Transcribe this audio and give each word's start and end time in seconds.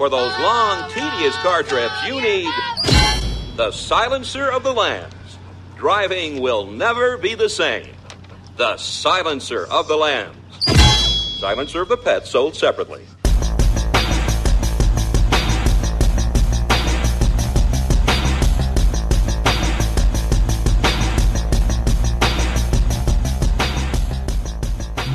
For 0.00 0.08
those 0.08 0.32
long, 0.38 0.88
tedious 0.88 1.36
car 1.42 1.62
trips, 1.62 2.06
you 2.06 2.22
need 2.22 2.50
the 3.56 3.70
silencer 3.70 4.50
of 4.50 4.62
the 4.62 4.72
lambs. 4.72 5.12
Driving 5.76 6.40
will 6.40 6.64
never 6.64 7.18
be 7.18 7.34
the 7.34 7.50
same. 7.50 7.92
The 8.56 8.78
silencer 8.78 9.66
of 9.66 9.88
the 9.88 9.96
lambs. 9.96 10.38
Silencer 11.38 11.82
of 11.82 11.90
the 11.90 11.98
pets 11.98 12.30
sold 12.30 12.54
separately. 12.54 13.04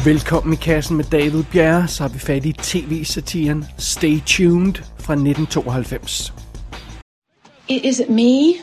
Velkommen 0.05 0.53
i 0.53 0.55
kassen 0.55 0.97
med 0.97 1.05
David 1.05 1.43
Bjerre, 1.51 1.87
så 1.87 2.03
har 2.03 2.09
vi 2.09 2.19
fat 2.19 2.45
i 2.45 2.51
tv-satiren 2.51 3.65
Stay 3.77 4.19
Tuned 4.25 4.75
fra 4.99 5.13
1992. 5.13 6.33
Is 7.67 7.99
it 7.99 8.09
me? 8.09 8.53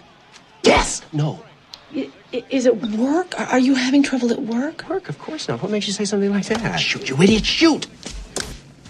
Yes. 0.66 1.04
No. 1.12 1.36
Is 2.50 2.66
it 2.66 2.72
work? 2.98 3.34
Are 3.38 3.46
are 3.46 3.60
you 3.60 3.74
having 3.74 4.06
trouble 4.06 4.32
at 4.32 4.38
work? 4.38 4.90
Work, 4.90 5.08
of 5.08 5.18
course 5.18 5.52
not. 5.52 5.62
What 5.62 5.70
makes 5.70 5.86
you 5.88 5.92
say 5.92 6.04
something 6.04 6.34
like 6.36 6.54
that? 6.54 6.80
Shoot, 6.80 7.08
you 7.08 7.22
idiot, 7.22 7.44
shoot! 7.44 7.86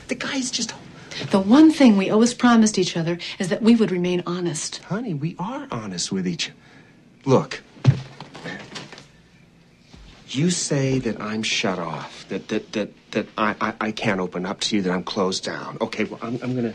The 0.08 0.14
guy's 0.14 0.50
just. 0.50 0.74
The 1.30 1.40
one 1.40 1.72
thing 1.72 1.98
we 1.98 2.10
always 2.10 2.34
promised 2.34 2.78
each 2.78 2.96
other 3.00 3.18
is 3.38 3.48
that 3.48 3.62
we 3.62 3.76
would 3.76 3.90
remain 3.90 4.22
honest. 4.26 4.80
Honey, 4.90 5.14
we 5.14 5.36
are 5.38 5.66
honest 5.70 6.12
with 6.12 6.26
each. 6.26 6.52
Look. 7.24 7.62
You 10.34 10.48
say 10.48 10.98
that 11.00 11.20
I'm 11.20 11.42
shut 11.42 11.78
off, 11.78 12.26
that 12.28 12.48
that 12.48 12.72
that 12.72 13.10
that 13.10 13.26
I, 13.36 13.54
I, 13.60 13.74
I 13.80 13.92
can't 13.92 14.18
open 14.18 14.46
up 14.46 14.60
to 14.60 14.76
you, 14.76 14.82
that 14.82 14.90
I'm 14.90 15.04
closed 15.04 15.44
down. 15.44 15.76
Okay, 15.80 16.04
well 16.04 16.18
I'm 16.22 16.38
I'm 16.42 16.54
gonna 16.54 16.74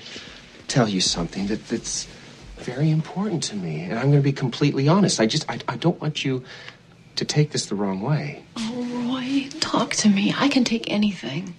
tell 0.67 0.87
you 0.87 1.01
something 1.01 1.47
that, 1.47 1.67
that's 1.67 2.07
very 2.57 2.91
important 2.91 3.41
to 3.43 3.55
me, 3.55 3.81
and 3.81 3.97
I'm 3.97 4.11
gonna 4.11 4.21
be 4.21 4.31
completely 4.31 4.87
honest. 4.87 5.19
I 5.19 5.25
just 5.25 5.49
I, 5.49 5.57
I 5.67 5.75
don't 5.75 5.99
want 5.99 6.23
you 6.23 6.43
to 7.15 7.25
take 7.25 7.51
this 7.51 7.65
the 7.65 7.73
wrong 7.75 8.01
way. 8.01 8.43
Oh, 8.57 9.09
Roy, 9.09 9.49
talk 9.59 9.95
to 9.95 10.09
me. 10.09 10.35
I 10.37 10.49
can 10.49 10.63
take 10.63 10.91
anything. 10.91 11.55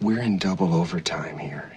We're 0.00 0.20
in 0.20 0.38
double 0.38 0.74
overtime 0.74 1.38
here. 1.38 1.70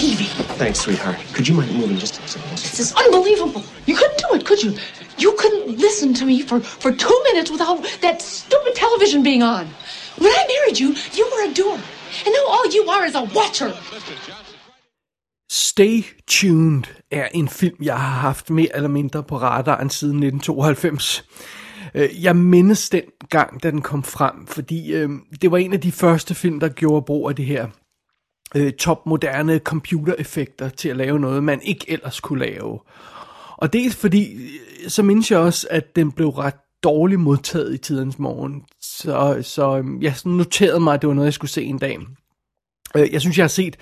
TV. 0.00 0.20
Thanks, 0.62 0.78
sweetheart. 0.80 1.18
Could 1.34 1.46
you 1.48 1.54
mind 1.54 1.70
moving 1.76 1.98
just 1.98 2.18
a 2.24 2.28
second? 2.28 2.50
This 2.52 2.80
is 2.80 2.94
unbelievable. 3.04 3.62
You 3.86 3.94
couldn't 4.00 4.18
do 4.18 4.28
it, 4.36 4.46
could 4.46 4.62
you? 4.62 4.72
You 5.18 5.30
couldn't 5.38 5.78
listen 5.86 6.14
to 6.14 6.24
me 6.24 6.36
for, 6.48 6.58
for 6.60 6.90
two 6.90 7.18
minutes 7.32 7.50
without 7.50 7.78
that 8.00 8.22
stupid 8.22 8.72
television 8.74 9.22
being 9.22 9.42
on. 9.42 9.64
When 10.22 10.32
I 10.40 10.42
married 10.54 10.78
you, 10.82 10.88
you 11.18 11.24
were 11.32 11.42
a 11.50 11.52
doer. 11.54 11.78
And 12.24 12.32
now 12.38 12.46
all 12.54 12.66
you 12.76 12.82
are 12.94 13.04
is 13.10 13.14
a 13.14 13.24
watcher. 13.36 13.72
Stay 15.50 16.04
Tuned 16.26 16.84
er 17.10 17.28
en 17.34 17.48
film, 17.48 17.76
jeg 17.82 17.98
har 17.98 18.20
haft 18.20 18.50
mere 18.50 18.76
eller 18.76 18.88
mindre 18.88 19.22
på 19.22 19.36
radaren 19.38 19.90
siden 19.90 20.16
1992. 20.22 21.24
Øh, 21.94 22.24
Jeg 22.24 22.36
mindes 22.36 22.88
den 22.90 23.02
gang, 23.28 23.62
da 23.62 23.70
den 23.70 23.82
kom 23.82 24.02
frem, 24.02 24.46
fordi 24.46 24.92
øh, 24.92 25.10
det 25.42 25.50
var 25.50 25.58
en 25.58 25.72
af 25.72 25.80
de 25.80 25.92
første 25.92 26.34
film, 26.34 26.60
der 26.60 26.68
gjorde 26.68 27.04
brug 27.06 27.28
af 27.28 27.36
det 27.36 27.44
her 27.46 27.66
øh, 28.56 28.72
topmoderne 28.72 29.58
computereffekter 29.58 30.68
til 30.68 30.88
at 30.88 30.96
lave 30.96 31.20
noget, 31.20 31.44
man 31.44 31.60
ikke 31.62 31.84
ellers 31.90 32.20
kunne 32.20 32.40
lave. 32.40 32.78
Og 33.56 33.72
dels 33.72 33.96
fordi, 33.96 34.32
øh, 34.32 34.90
så 34.90 35.02
mindes 35.02 35.30
jeg 35.30 35.38
også, 35.38 35.66
at 35.70 35.96
den 35.96 36.12
blev 36.12 36.28
ret 36.28 36.54
dårligt 36.82 37.20
modtaget 37.20 37.74
i 37.74 37.78
tidens 37.78 38.18
morgen. 38.18 38.64
Så, 38.80 39.38
så 39.42 39.78
øh, 39.78 40.02
jeg 40.02 40.14
noterede 40.24 40.80
mig, 40.80 40.94
at 40.94 41.02
det 41.02 41.08
var 41.08 41.14
noget, 41.14 41.26
jeg 41.26 41.34
skulle 41.34 41.50
se 41.50 41.64
en 41.64 41.78
dag. 41.78 41.98
Øh, 42.96 43.12
jeg 43.12 43.20
synes, 43.20 43.38
jeg 43.38 43.44
har 43.44 43.48
set 43.48 43.76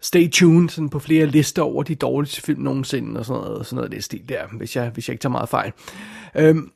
Stay 0.00 0.30
Tuned 0.30 0.68
sådan 0.68 0.88
på 0.88 0.98
flere 0.98 1.26
lister 1.26 1.62
over 1.62 1.82
de 1.82 1.94
dårligste 1.94 2.42
film 2.42 2.62
nogensinde, 2.62 3.20
og 3.20 3.26
sådan 3.26 3.42
noget, 3.42 3.66
sådan 3.66 3.76
noget 3.76 3.86
af 3.86 3.90
det 3.90 4.04
stil 4.04 4.28
der, 4.28 4.42
hvis 4.56 4.76
jeg, 4.76 4.88
hvis 4.88 5.08
jeg 5.08 5.12
ikke 5.12 5.22
tager 5.22 5.32
meget 5.32 5.48
fejl. 5.48 5.72
Øhm, 6.36 6.70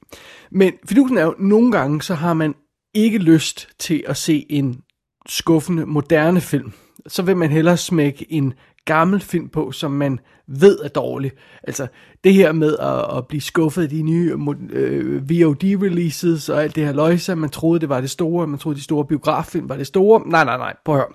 men 0.50 0.72
fidusen 0.88 1.18
er 1.18 1.22
jo, 1.22 1.34
nogle 1.38 1.72
gange 1.72 2.02
så 2.02 2.14
har 2.14 2.34
man 2.34 2.54
ikke 2.94 3.18
lyst 3.18 3.68
til 3.78 4.04
at 4.06 4.16
se 4.16 4.46
en 4.48 4.80
skuffende, 5.28 5.86
moderne 5.86 6.40
film. 6.40 6.72
Så 7.06 7.22
vil 7.22 7.36
man 7.36 7.50
hellere 7.50 7.76
smække 7.76 8.32
en 8.32 8.54
gammel 8.84 9.20
film 9.20 9.48
på, 9.48 9.72
som 9.72 9.90
man 9.90 10.20
ved 10.46 10.78
er 10.78 10.88
dårlig. 10.88 11.32
Altså 11.62 11.86
det 12.24 12.34
her 12.34 12.52
med 12.52 12.76
at, 12.78 13.16
at 13.16 13.26
blive 13.26 13.40
skuffet 13.40 13.82
af 13.82 13.88
de 13.88 14.02
nye 14.02 14.36
øh, 14.70 15.22
VOD-releases 15.30 16.52
og 16.52 16.62
alt 16.62 16.76
det 16.76 16.84
her 16.84 16.92
løjse, 16.92 17.34
man 17.34 17.50
troede 17.50 17.80
det 17.80 17.88
var 17.88 18.00
det 18.00 18.10
store, 18.10 18.46
man 18.46 18.58
troede 18.58 18.78
de 18.78 18.84
store 18.84 19.04
biograffilm 19.04 19.68
var 19.68 19.76
det 19.76 19.86
store. 19.86 20.28
Nej, 20.28 20.44
nej, 20.44 20.56
nej, 20.56 20.76
prøv 20.84 20.94
at 20.94 21.00
høre. 21.00 21.12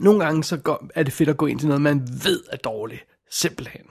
Nogle 0.00 0.24
gange 0.24 0.44
så 0.44 0.56
går, 0.56 0.86
er 0.94 1.02
det 1.02 1.12
fedt 1.12 1.28
at 1.28 1.36
gå 1.36 1.46
ind 1.46 1.58
til 1.58 1.68
noget, 1.68 1.82
man 1.82 2.08
ved 2.24 2.40
er 2.52 2.56
dårligt. 2.56 3.06
Simpelthen. 3.30 3.82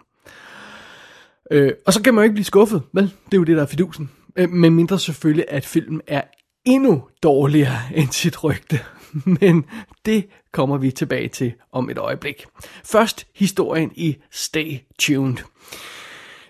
Øh, 1.52 1.72
og 1.86 1.94
så 1.94 2.02
kan 2.04 2.14
man 2.14 2.22
jo 2.22 2.24
ikke 2.24 2.34
blive 2.34 2.46
skuffet, 2.46 2.82
vel? 2.94 3.04
Det 3.04 3.34
er 3.34 3.38
jo 3.38 3.44
det, 3.44 3.58
der 3.58 3.62
er 3.62 3.68
fidusen. 3.68 4.12
Øh, 4.36 4.50
men 4.50 4.76
mindre 4.76 5.00
selvfølgelig, 5.00 5.46
at 5.48 5.66
filmen 5.66 6.02
er 6.08 6.22
endnu 6.66 7.04
dårligere 7.24 7.80
end 7.96 8.12
sit 8.12 8.44
rygte. 8.44 8.80
Men 9.42 9.66
det 10.06 10.26
kommer 10.52 10.78
vi 10.78 10.92
tilbage 10.92 11.28
til 11.28 11.54
om 11.72 11.90
et 11.90 11.98
øjeblik. 11.98 12.46
Først 12.84 13.28
historien 13.36 13.92
i 13.96 14.18
Stay 14.32 14.78
Tuned. 15.00 15.38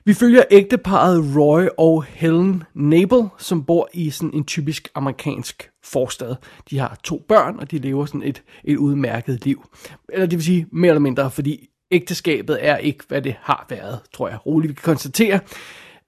Vi 0.06 0.14
følger 0.14 0.44
ægteparet 0.52 1.36
Roy 1.38 1.66
og 1.78 2.04
Helen 2.04 2.64
Nabel, 2.74 3.28
som 3.38 3.64
bor 3.64 3.90
i 3.94 4.10
sådan 4.10 4.34
en 4.34 4.44
typisk 4.44 4.90
amerikansk 4.96 5.72
forstad. 5.84 6.36
De 6.70 6.80
har 6.80 7.00
to 7.04 7.26
børn, 7.28 7.60
og 7.60 7.72
de 7.72 7.78
lever 7.78 8.06
sådan 8.06 8.24
et, 8.24 8.44
et 8.64 8.78
udmærket 8.78 9.46
liv. 9.46 9.70
Eller 10.10 10.26
det 10.26 10.38
vil 10.38 10.46
sige 10.46 10.68
mere 10.72 10.90
eller 10.90 11.00
mindre, 11.00 11.32
fordi 11.32 11.70
ægteskabet 11.92 12.58
er 12.62 12.78
ikke, 12.78 13.04
hvad 13.08 13.22
det 13.22 13.36
har 13.42 13.66
været, 13.70 14.00
tror 14.14 14.30
jeg 14.30 14.46
roligt 14.46 14.70
vi 14.70 14.74
kan 14.74 14.84
konstatere. 14.84 15.40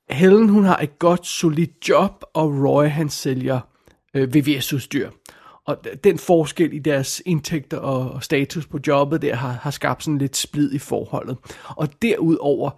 Helen, 0.10 0.50
hun 0.50 0.64
har 0.64 0.78
et 0.78 1.00
godt, 1.00 1.28
solidt 1.28 1.90
job, 1.90 2.24
og 2.34 2.50
Roy, 2.50 2.86
han 2.86 3.10
sælger 3.10 3.60
øh, 4.14 4.36
VVS-udstyr. 4.36 5.10
Og 5.66 5.78
den 6.04 6.18
forskel 6.18 6.74
i 6.74 6.80
deres 6.80 7.22
indtægter 7.26 7.78
og, 7.78 8.12
og 8.12 8.24
status 8.24 8.66
på 8.66 8.80
jobbet 8.88 9.22
der 9.22 9.36
har, 9.36 9.52
har 9.52 9.72
skabt 9.72 10.04
sådan 10.04 10.18
lidt 10.18 10.38
splid 10.38 10.74
i 10.74 10.80
forholdet. 10.80 11.38
Og 11.68 12.02
derudover 12.02 12.72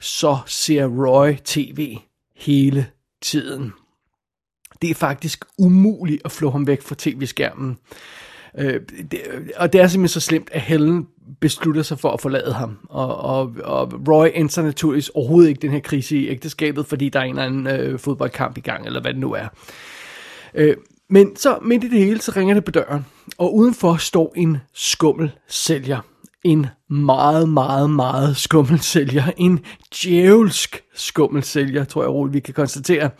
så 0.00 0.38
ser 0.46 0.86
Roy 0.86 1.34
tv 1.44 1.96
hele 2.36 2.86
tiden. 3.22 3.72
Det 4.82 4.90
er 4.90 4.94
faktisk 4.94 5.44
umuligt 5.58 6.22
at 6.24 6.32
flå 6.32 6.50
ham 6.50 6.66
væk 6.66 6.82
fra 6.82 6.94
tv-skærmen. 6.98 7.78
Øh, 8.58 8.80
det, 9.10 9.20
og 9.56 9.72
det 9.72 9.80
er 9.80 9.86
simpelthen 9.86 10.20
så 10.20 10.20
slemt, 10.20 10.50
at 10.52 10.60
Helen 10.60 11.08
beslutter 11.40 11.82
sig 11.82 11.98
for 11.98 12.10
at 12.10 12.20
forlade 12.20 12.52
ham. 12.52 12.78
Og, 12.88 13.16
og, 13.16 13.54
og 13.64 13.92
Roy 14.08 14.28
ændrer 14.34 14.64
naturligvis 14.64 15.08
overhovedet 15.08 15.48
ikke 15.48 15.62
den 15.62 15.70
her 15.70 15.80
krise 15.80 16.16
i 16.16 16.28
ægteskabet, 16.28 16.86
fordi 16.86 17.08
der 17.08 17.20
er 17.20 17.24
en 17.24 17.30
eller 17.30 17.42
anden 17.42 17.66
øh, 17.66 17.98
fodboldkamp 17.98 18.58
i 18.58 18.60
gang, 18.60 18.86
eller 18.86 19.00
hvad 19.00 19.12
det 19.12 19.20
nu 19.20 19.32
er. 19.32 19.48
Øh, 20.54 20.76
men 21.10 21.36
så 21.36 21.58
midt 21.62 21.84
i 21.84 21.88
det 21.88 21.98
hele, 21.98 22.20
så 22.20 22.32
ringer 22.36 22.54
det 22.54 22.64
på 22.64 22.70
døren, 22.70 23.06
og 23.38 23.54
udenfor 23.54 23.96
står 23.96 24.32
en 24.36 24.58
skummel 24.74 25.32
sælger. 25.48 26.00
En 26.44 26.66
meget, 26.88 27.48
meget, 27.48 27.90
meget 27.90 28.36
skummel 28.36 28.80
sælger. 28.80 29.24
En 29.36 29.60
djævelsk 30.02 30.82
skummel 30.94 31.44
sælger, 31.44 31.84
tror 31.84 32.02
jeg 32.02 32.10
roligt, 32.10 32.34
vi 32.34 32.40
kan 32.40 32.54
konstatere. 32.54 33.10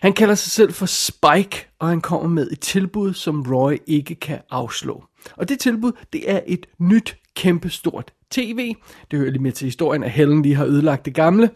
Han 0.00 0.12
kalder 0.12 0.34
sig 0.34 0.52
selv 0.52 0.72
for 0.72 0.86
Spike, 0.86 1.68
og 1.78 1.88
han 1.88 2.00
kommer 2.00 2.28
med 2.28 2.50
et 2.50 2.60
tilbud, 2.60 3.14
som 3.14 3.42
Roy 3.42 3.76
ikke 3.86 4.14
kan 4.14 4.38
afslå. 4.50 5.04
Og 5.36 5.48
det 5.48 5.58
tilbud, 5.58 5.92
det 6.12 6.30
er 6.30 6.40
et 6.46 6.66
nyt, 6.78 7.16
kæmpestort 7.36 8.12
tv. 8.30 8.74
Det 9.10 9.18
hører 9.18 9.30
lige 9.30 9.42
med 9.42 9.52
til 9.52 9.64
historien, 9.64 10.04
at 10.04 10.10
Helen 10.10 10.42
lige 10.42 10.54
har 10.54 10.64
ødelagt 10.64 11.04
det 11.04 11.14
gamle. 11.14 11.50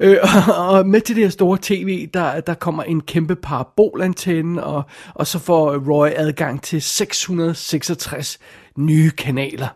Øh, 0.00 0.16
og 0.68 0.86
med 0.86 1.00
til 1.00 1.16
det 1.16 1.24
her 1.24 1.30
store 1.30 1.58
tv, 1.62 2.08
der, 2.14 2.40
der 2.40 2.54
kommer 2.54 2.82
en 2.82 3.00
kæmpe 3.00 3.36
parabolantenne, 3.36 4.64
og, 4.64 4.82
og 5.14 5.26
så 5.26 5.38
får 5.38 5.76
Roy 5.76 6.08
adgang 6.16 6.62
til 6.62 6.82
666 6.82 8.38
nye 8.76 9.10
kanaler. 9.10 9.68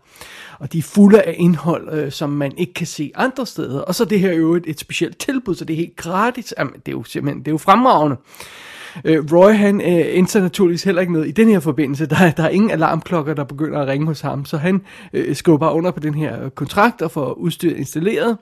Og 0.59 0.73
de 0.73 0.79
er 0.79 0.83
fulde 0.83 1.23
af 1.23 1.35
indhold, 1.39 1.93
øh, 1.93 2.13
som 2.13 2.31
man 2.31 2.53
ikke 2.57 2.75
kan 2.75 2.87
se 2.87 3.13
andre 3.15 3.47
steder. 3.47 3.81
Og 3.81 3.95
så 3.95 4.05
er 4.05 4.09
det 4.09 4.21
her 4.21 4.33
jo 4.33 4.55
et, 4.55 4.65
et 4.67 4.81
specielt 4.81 5.19
tilbud, 5.19 5.55
så 5.55 5.65
det 5.65 5.75
er 5.75 5.79
helt 5.79 5.97
gratis. 5.97 6.55
Jamen, 6.59 6.73
det 6.75 6.89
er 6.89 6.93
jo 6.93 7.05
simpelthen 7.05 7.39
det 7.39 7.49
er 7.49 7.53
jo 7.53 7.59
fremragende. 7.59 8.17
Øh, 8.17 8.80
Øh, 9.05 9.33
Roy 9.33 9.53
han 9.53 9.81
øh, 9.81 10.17
indser 10.17 10.41
naturligvis 10.41 10.83
heller 10.83 11.01
ikke 11.01 11.13
noget 11.13 11.29
i 11.29 11.31
den 11.31 11.49
her 11.49 11.61
forbindelse. 11.61 12.07
Der, 12.07 12.31
der 12.31 12.43
er 12.43 12.49
ingen 12.49 12.71
alarmklokker, 12.71 13.35
der 13.35 13.45
begynder 13.45 13.81
at 13.81 13.89
ringe 13.89 14.07
hos 14.07 14.21
ham. 14.21 14.45
Så 14.45 14.57
han 14.57 14.83
øh, 15.13 15.37
skriver 15.37 15.59
bare 15.59 15.75
under 15.75 15.91
på 15.91 16.01
den 16.01 16.15
her 16.15 16.49
kontrakt 16.49 17.03
og 17.03 17.11
får 17.11 17.33
udstyret 17.33 17.77
installeret. 17.77 18.39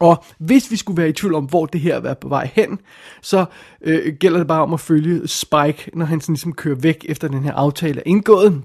Og 0.00 0.24
hvis 0.38 0.70
vi 0.70 0.76
skulle 0.76 0.96
være 0.96 1.08
i 1.08 1.12
tvivl 1.12 1.34
om, 1.34 1.44
hvor 1.44 1.66
det 1.66 1.80
her 1.80 2.00
er 2.00 2.14
på 2.14 2.28
vej 2.28 2.50
hen, 2.52 2.78
så 3.22 3.44
øh, 3.84 4.14
gælder 4.14 4.38
det 4.38 4.46
bare 4.46 4.62
om 4.62 4.74
at 4.74 4.80
følge 4.80 5.28
Spike, 5.28 5.90
når 5.94 6.06
han 6.06 6.20
sådan 6.20 6.32
ligesom 6.32 6.52
kører 6.52 6.76
væk 6.76 7.06
efter 7.08 7.28
den 7.28 7.44
her 7.44 7.52
aftale 7.52 7.98
er 7.98 8.02
indgået. 8.06 8.62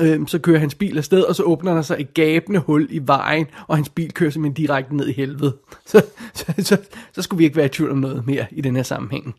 Øh, 0.00 0.20
så 0.26 0.38
kører 0.38 0.58
hans 0.58 0.74
bil 0.74 0.98
afsted, 0.98 1.22
og 1.22 1.34
så 1.34 1.42
åbner 1.42 1.74
der 1.74 1.82
sig 1.82 1.96
et 2.00 2.14
gabende 2.14 2.60
hul 2.60 2.86
i 2.90 3.00
vejen, 3.06 3.46
og 3.66 3.76
hans 3.76 3.88
bil 3.88 4.12
kører 4.12 4.30
simpelthen 4.30 4.64
direkte 4.64 4.96
ned 4.96 5.08
i 5.08 5.12
helvede. 5.12 5.56
Så, 5.86 6.04
så, 6.34 6.54
så, 6.58 6.78
så 7.12 7.22
skulle 7.22 7.38
vi 7.38 7.44
ikke 7.44 7.56
være 7.56 7.66
i 7.66 7.68
tvivl 7.68 7.90
om 7.90 7.98
noget 7.98 8.26
mere 8.26 8.46
i 8.50 8.60
den 8.60 8.76
her 8.76 8.82
sammenhæng. 8.82 9.34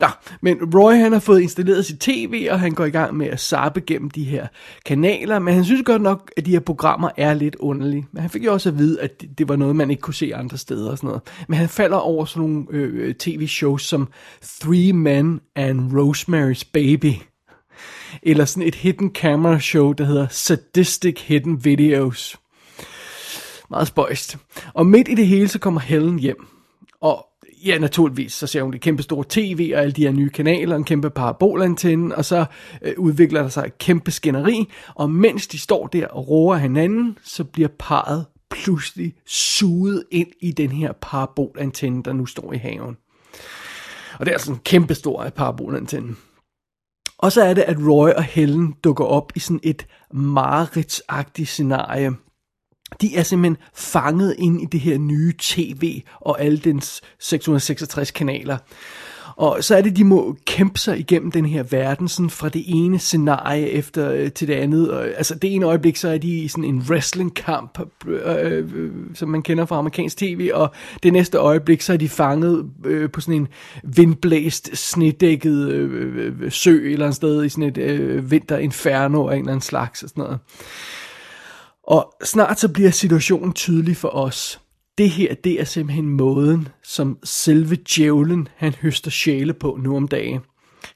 Nå, 0.00 0.06
men 0.40 0.74
Roy 0.74 0.92
han 0.92 1.12
har 1.12 1.20
fået 1.20 1.40
installeret 1.40 1.86
sit 1.86 2.00
tv, 2.00 2.48
og 2.50 2.60
han 2.60 2.72
går 2.72 2.84
i 2.84 2.90
gang 2.90 3.16
med 3.16 3.26
at 3.26 3.40
sappe 3.40 3.80
gennem 3.80 4.10
de 4.10 4.24
her 4.24 4.46
kanaler, 4.86 5.38
men 5.38 5.54
han 5.54 5.64
synes 5.64 5.82
godt 5.84 6.02
nok, 6.02 6.32
at 6.36 6.46
de 6.46 6.50
her 6.50 6.60
programmer 6.60 7.10
er 7.16 7.34
lidt 7.34 7.56
underlige. 7.56 8.06
Men 8.12 8.20
han 8.20 8.30
fik 8.30 8.44
jo 8.44 8.52
også 8.52 8.68
at 8.68 8.78
vide, 8.78 9.00
at 9.00 9.24
det 9.38 9.48
var 9.48 9.56
noget, 9.56 9.76
man 9.76 9.90
ikke 9.90 10.00
kunne 10.00 10.14
se 10.14 10.34
andre 10.34 10.58
steder 10.58 10.90
og 10.90 10.98
sådan 10.98 11.08
noget. 11.08 11.22
Men 11.48 11.58
han 11.58 11.68
falder 11.68 11.96
over 11.96 12.24
sådan 12.24 12.48
nogle 12.48 12.66
øh, 12.70 13.14
tv-shows 13.14 13.82
som 13.82 14.08
Three 14.60 14.92
Men 14.92 15.40
and 15.56 15.92
Rosemary's 15.92 16.70
Baby. 16.72 17.12
Eller 18.22 18.44
sådan 18.44 18.68
et 18.68 18.74
hidden 18.74 19.10
camera 19.10 19.60
show, 19.60 19.92
der 19.92 20.04
hedder 20.04 20.26
Sadistic 20.30 21.20
Hidden 21.26 21.64
Videos. 21.64 22.36
Meget 23.70 23.86
spøjst. 23.86 24.38
Og 24.74 24.86
midt 24.86 25.08
i 25.08 25.14
det 25.14 25.26
hele, 25.26 25.48
så 25.48 25.58
kommer 25.58 25.80
Helen 25.80 26.18
hjem. 26.18 26.46
Og 27.00 27.26
ja, 27.64 27.78
naturligvis, 27.78 28.32
så 28.32 28.46
ser 28.46 28.62
hun 28.62 28.72
det 28.72 28.80
kæmpe 28.80 29.02
store 29.02 29.24
tv 29.28 29.72
og 29.74 29.80
alle 29.80 29.92
de 29.92 30.02
her 30.02 30.12
nye 30.12 30.30
kanaler, 30.30 30.76
en 30.76 30.84
kæmpe 30.84 31.10
parabolantenne, 31.10 32.16
og 32.16 32.24
så 32.24 32.44
øh, 32.82 32.94
udvikler 32.98 33.42
der 33.42 33.48
sig 33.48 33.64
et 33.66 33.78
kæmpe 33.78 34.10
skænderi, 34.10 34.70
og 34.94 35.10
mens 35.10 35.46
de 35.46 35.58
står 35.58 35.86
der 35.86 36.06
og 36.06 36.28
roer 36.28 36.56
hinanden, 36.56 37.18
så 37.24 37.44
bliver 37.44 37.68
parret 37.78 38.26
pludselig 38.50 39.14
suget 39.26 40.04
ind 40.10 40.28
i 40.40 40.52
den 40.52 40.70
her 40.70 40.92
parabolantenne, 40.92 42.02
der 42.02 42.12
nu 42.12 42.26
står 42.26 42.52
i 42.52 42.56
haven. 42.56 42.96
Og 44.18 44.26
det 44.26 44.28
er 44.28 44.34
altså 44.34 44.52
en 44.52 44.60
kæmpe 44.64 44.94
stor 44.94 45.28
parabolantenne. 45.28 46.14
Og 47.18 47.32
så 47.32 47.42
er 47.42 47.54
det, 47.54 47.62
at 47.62 47.76
Roy 47.78 48.10
og 48.10 48.22
Helen 48.22 48.74
dukker 48.84 49.04
op 49.04 49.32
i 49.34 49.38
sådan 49.38 49.60
et 49.62 49.86
mareridsagtigt 50.12 51.48
scenarie, 51.48 52.12
de 53.00 53.16
er 53.16 53.22
simpelthen 53.22 53.56
fanget 53.74 54.34
ind 54.38 54.62
i 54.62 54.64
det 54.64 54.80
her 54.80 54.98
nye 54.98 55.32
tv 55.38 56.02
og 56.20 56.40
alle 56.40 56.58
dens 56.58 57.00
666 57.18 58.10
kanaler. 58.10 58.58
Og 59.36 59.64
så 59.64 59.76
er 59.76 59.82
det, 59.82 59.96
de 59.96 60.04
må 60.04 60.36
kæmpe 60.46 60.78
sig 60.78 60.98
igennem 60.98 61.30
den 61.30 61.46
her 61.46 61.62
verden, 61.62 62.08
sådan 62.08 62.30
fra 62.30 62.48
det 62.48 62.64
ene 62.66 62.98
scenarie 62.98 63.70
efter 63.70 64.12
øh, 64.12 64.32
til 64.32 64.48
det 64.48 64.54
andet. 64.54 64.90
Og, 64.90 65.06
altså 65.06 65.34
det 65.34 65.54
ene 65.54 65.66
øjeblik, 65.66 65.96
så 65.96 66.08
er 66.08 66.18
de 66.18 66.28
i 66.28 66.48
sådan 66.48 66.64
en 66.64 66.78
wrestlingkamp, 66.78 67.78
øh, 68.06 68.62
øh, 68.72 68.90
som 69.14 69.28
man 69.28 69.42
kender 69.42 69.66
fra 69.66 69.78
amerikansk 69.78 70.16
tv, 70.16 70.50
og 70.54 70.70
det 71.02 71.12
næste 71.12 71.38
øjeblik, 71.38 71.82
så 71.82 71.92
er 71.92 71.96
de 71.96 72.08
fanget 72.08 72.66
øh, 72.84 73.10
på 73.10 73.20
sådan 73.20 73.34
en 73.34 73.48
vindblæst, 73.84 74.76
snedækket 74.76 75.68
øh, 75.68 76.16
øh, 76.16 76.32
øh 76.40 76.52
sø 76.52 76.92
eller 76.92 77.08
et 77.08 77.14
sted 77.14 77.44
i 77.44 77.48
sådan 77.48 77.68
et 77.68 77.78
øh, 77.78 78.30
vinterinferno 78.30 79.28
af 79.28 79.34
en 79.34 79.40
eller 79.40 79.52
anden 79.52 79.60
slags 79.60 80.02
og 80.02 80.08
sådan 80.08 80.24
noget. 80.24 80.38
Og 81.86 82.14
snart 82.24 82.60
så 82.60 82.68
bliver 82.68 82.90
situationen 82.90 83.52
tydelig 83.52 83.96
for 83.96 84.08
os. 84.08 84.60
Det 84.98 85.10
her, 85.10 85.34
det 85.34 85.60
er 85.60 85.64
simpelthen 85.64 86.08
måden, 86.08 86.68
som 86.82 87.18
selve 87.24 87.76
djævlen, 87.76 88.48
han 88.56 88.74
høster 88.74 89.10
sjæle 89.10 89.54
på 89.54 89.78
nu 89.82 89.96
om 89.96 90.08
dagen. 90.08 90.40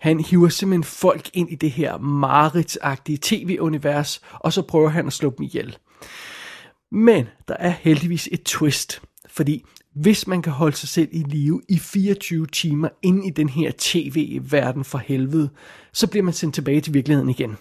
Han 0.01 0.21
hiver 0.21 0.49
simpelthen 0.49 0.85
folk 0.85 1.31
ind 1.35 1.51
i 1.51 1.55
det 1.55 1.71
her 1.71 1.99
mareridsagtige 1.99 3.19
tv-univers, 3.23 4.21
og 4.33 4.53
så 4.53 4.63
prøver 4.63 4.89
han 4.89 5.07
at 5.07 5.13
slå 5.13 5.35
dem 5.39 5.45
ihjel. 5.45 5.77
Men 6.93 7.27
der 7.49 7.55
er 7.55 7.71
heldigvis 7.71 8.29
et 8.33 8.43
twist, 8.43 9.03
fordi 9.29 9.65
hvis 9.95 10.27
man 10.27 10.43
kan 10.43 10.53
holde 10.53 10.77
sig 10.77 10.89
selv 10.89 11.09
i 11.13 11.23
live 11.23 11.63
i 11.69 11.79
24 11.79 12.47
timer 12.47 12.89
ind 13.03 13.27
i 13.27 13.31
den 13.31 13.49
her 13.49 13.73
tv-verden 13.79 14.85
for 14.85 14.99
helvede, 14.99 15.51
så 15.93 16.07
bliver 16.07 16.25
man 16.25 16.35
sendt 16.35 16.55
tilbage 16.55 16.81
til 16.81 16.95
virkeligheden 16.95 17.31
igen. 17.31 17.57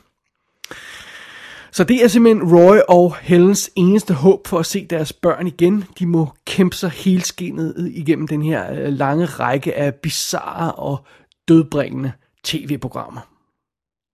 Så 1.71 1.83
det 1.83 2.03
er 2.03 2.07
simpelthen 2.07 2.55
Roy 2.55 2.77
og 2.87 3.15
Helens 3.21 3.71
eneste 3.75 4.13
håb 4.13 4.47
for 4.47 4.59
at 4.59 4.65
se 4.65 4.85
deres 4.85 5.13
børn 5.13 5.47
igen. 5.47 5.83
De 5.99 6.05
må 6.05 6.27
kæmpe 6.45 6.75
sig 6.75 6.89
helskinnet 6.89 7.91
igennem 7.95 8.27
den 8.27 8.41
her 8.41 8.73
øh, 8.73 8.93
lange 8.93 9.25
række 9.25 9.75
af 9.75 9.95
bizarre 9.95 10.71
og 10.71 11.05
dødbringende 11.47 12.11
tv-programmer. 12.43 13.21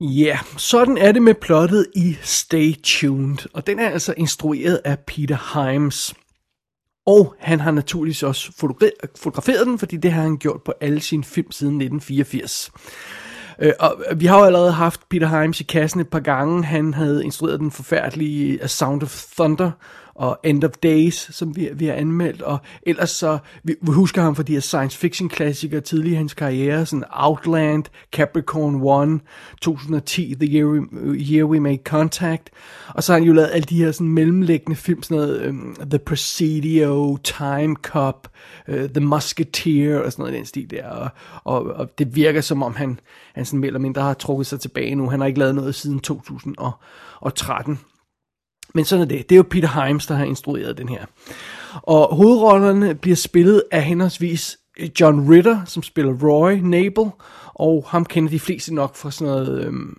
Ja, 0.02 0.26
yeah, 0.26 0.40
sådan 0.58 0.98
er 0.98 1.12
det 1.12 1.22
med 1.22 1.34
plottet 1.34 1.88
i 1.96 2.18
Stay 2.22 2.74
Tuned, 2.84 3.38
og 3.54 3.68
den 3.68 3.80
er 3.80 3.90
altså 3.90 4.14
instrueret 4.18 4.82
af 4.86 5.00
Peter 5.00 5.70
Himes. 5.70 6.14
Og 7.06 7.36
han 7.40 7.60
har 7.60 7.72
naturligvis 7.72 8.24
også 8.24 8.52
fotograferet 9.16 9.68
den, 9.68 9.80
fordi 9.80 9.98
det 9.98 10.12
har 10.12 10.22
han 10.22 10.38
gjort 10.38 10.64
på 10.64 10.74
alle 10.82 11.02
sine 11.02 11.24
film 11.24 11.52
siden 11.52 11.74
1984. 11.74 12.72
Øh, 13.60 13.72
og 13.80 13.96
vi 14.16 14.26
har 14.26 14.40
jo 14.40 14.46
allerede 14.46 14.72
haft 14.72 15.10
Peter 15.10 15.28
Himes 15.28 15.62
i 15.62 15.64
kassen 15.64 16.00
et 16.00 16.08
par 16.08 16.20
gange. 16.20 16.66
Han 16.66 16.94
havde 16.94 17.26
instrueret 17.26 17.60
den 17.60 17.72
forfærdelige 17.72 18.64
A 18.64 18.68
Sound 18.68 19.04
of 19.04 19.26
Thunder 19.38 19.72
og 20.16 20.40
End 20.44 20.64
of 20.64 20.72
Days, 20.84 21.36
som 21.36 21.56
vi, 21.56 21.70
vi 21.74 21.86
har 21.86 21.94
anmeldt, 21.94 22.42
og 22.42 22.58
ellers 22.84 23.10
så, 23.10 23.38
vi, 23.64 23.76
vi 23.82 23.92
husker 23.92 24.22
ham 24.22 24.36
for 24.36 24.44
de 24.44 24.54
her 24.54 24.60
science 24.60 24.98
fiction 24.98 25.30
klassikere 25.30 25.82
tidligere 25.82 26.14
i 26.14 26.18
hans 26.18 26.34
karriere, 26.34 26.86
sådan 26.86 27.04
Outland, 27.12 27.84
Capricorn 28.12 29.14
1, 29.14 29.22
2010, 29.62 30.36
The 30.36 30.58
Year 30.58 30.66
We, 30.66 30.88
Year 31.16 31.46
We 31.46 31.60
Made 31.60 31.80
Contact, 31.84 32.50
og 32.88 33.04
så 33.04 33.14
har 33.14 33.20
han 33.20 33.28
jo 33.28 33.34
lavet 33.34 33.50
alle 33.54 33.66
de 33.66 33.84
her 33.84 33.92
sådan 33.92 34.08
mellemliggende 34.08 34.76
film, 34.76 35.04
sådan 35.04 35.18
noget 35.18 35.50
um, 35.50 35.76
The 35.90 36.00
Presidio, 36.00 37.18
Time 37.18 37.76
Cop, 37.76 38.28
uh, 38.68 38.76
The 38.76 39.00
Musketeer 39.00 40.00
og 40.00 40.12
sådan 40.12 40.24
noget 40.24 40.34
i 40.34 40.38
den 40.38 40.46
stil 40.46 40.70
der, 40.70 40.88
og, 40.88 41.10
og, 41.44 41.64
og 41.64 41.98
det 41.98 42.16
virker 42.16 42.42
som 42.42 42.64
om 42.64 42.76
han, 42.76 43.00
han 43.34 43.46
sådan 43.46 43.60
mere 43.60 43.68
eller 43.68 43.80
mindre 43.80 44.02
har 44.02 44.14
trukket 44.14 44.48
sig 44.48 44.60
tilbage 44.60 44.96
nu, 44.96 45.10
han 45.10 45.20
har 45.20 45.28
ikke 45.28 45.40
lavet 45.40 45.56
noget 45.56 45.76
siden 45.76 46.00
2013. 46.00 47.80
Men 48.74 48.86
sådan 48.86 49.02
er 49.02 49.08
det. 49.08 49.30
Det 49.30 49.36
er 49.36 49.38
jo 49.38 49.46
Peter 49.50 49.86
Himes, 49.86 50.08
der 50.08 50.16
har 50.16 50.26
instrueret 50.26 50.78
den 50.78 50.90
her. 50.90 51.06
Og 51.74 52.16
hovedrollerne 52.16 52.96
bliver 52.96 53.16
spillet 53.16 53.64
af 53.72 53.84
henholdsvis 53.84 54.58
John 55.00 55.30
Ritter, 55.32 55.66
som 55.66 55.84
spiller 55.84 56.14
Roy 56.24 56.54
Nabel, 56.54 57.10
og 57.54 57.86
ham 57.88 58.06
kender 58.06 58.30
de 58.30 58.40
fleste 58.40 58.76
nok 58.76 58.96
fra 58.96 59.12
sådan 59.12 59.34
noget... 59.34 59.66
Øhm, 59.66 59.98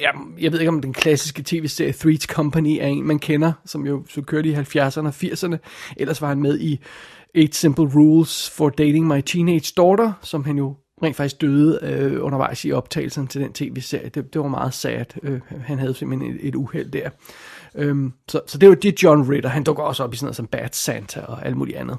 ja, 0.00 0.10
jeg 0.40 0.52
ved 0.52 0.60
ikke 0.60 0.68
om 0.68 0.80
den 0.80 0.92
klassiske 0.92 1.42
tv-serie 1.46 1.92
Three's 1.92 2.26
Company 2.26 2.78
er 2.80 2.86
en, 2.86 3.06
man 3.06 3.18
kender, 3.18 3.52
som 3.64 3.86
jo 3.86 4.04
så 4.08 4.22
kørte 4.22 4.48
i 4.48 4.54
70'erne 4.54 5.06
og 5.06 5.14
80'erne. 5.22 5.56
Ellers 5.96 6.22
var 6.22 6.28
han 6.28 6.40
med 6.40 6.60
i 6.60 6.80
Eight 7.34 7.54
Simple 7.54 7.90
Rules 7.94 8.50
for 8.50 8.68
Dating 8.68 9.06
My 9.06 9.20
Teenage 9.26 9.72
Daughter, 9.76 10.12
som 10.22 10.44
han 10.44 10.58
jo 10.58 10.76
rent 11.02 11.16
faktisk 11.16 11.40
døde 11.40 11.78
øh, 11.82 12.24
undervejs 12.24 12.64
i 12.64 12.72
optagelsen 12.72 13.26
til 13.26 13.40
den 13.40 13.52
tv-serie. 13.52 14.08
Det, 14.08 14.34
det 14.34 14.40
var 14.40 14.48
meget 14.48 14.74
sad. 14.74 15.04
Øh, 15.22 15.40
han 15.64 15.78
havde 15.78 15.94
simpelthen 15.94 16.34
et, 16.34 16.48
et 16.48 16.54
uheld 16.54 16.90
der. 16.90 17.10
Øhm, 17.74 18.12
så, 18.28 18.40
så 18.46 18.58
det 18.58 18.68
var 18.68 18.74
det 18.74 19.02
John 19.02 19.30
Ritter. 19.30 19.50
Han 19.50 19.64
dukker 19.64 19.82
også 19.82 20.04
op 20.04 20.14
i 20.14 20.16
sådan 20.16 20.26
noget 20.26 20.36
som 20.36 20.46
Bad 20.46 20.68
Santa 20.72 21.20
og 21.20 21.46
alt 21.46 21.56
muligt 21.56 21.78
andet. 21.78 21.98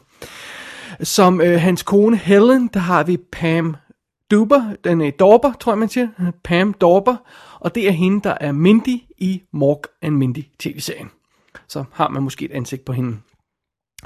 Som 1.02 1.42
øh, 1.42 1.62
hans 1.62 1.84
kone 1.84 2.18
Helen, 2.18 2.70
der 2.74 2.80
har 2.80 3.04
vi 3.04 3.18
Pam 3.32 3.76
Duber, 4.32 4.76
den 4.84 5.02
er 5.02 5.12
Dorber, 5.12 5.54
tror 5.60 5.72
jeg 5.72 5.78
man 5.78 5.90
siger. 5.90 6.08
Pam 6.44 6.74
Dorber. 6.74 7.16
Og 7.60 7.76
det 7.76 7.88
er 7.88 7.92
hende, 7.92 8.22
der 8.24 8.38
er 8.42 8.52
Mindy 8.52 9.02
i 9.18 9.42
Mork 9.52 9.88
and 10.02 10.16
Mindy 10.16 10.44
tv-serien. 10.60 11.10
Så 11.68 11.84
har 11.94 12.10
man 12.10 12.24
måske 12.24 12.46
et 12.46 12.52
ansigt 12.52 12.86
på 12.86 12.94
hende. 12.94 13.18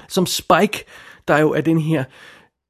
Som 0.08 0.26
Spike, 0.26 0.86
der 1.28 1.38
jo 1.38 1.52
er 1.52 1.62
den 1.62 1.80
her 1.80 2.04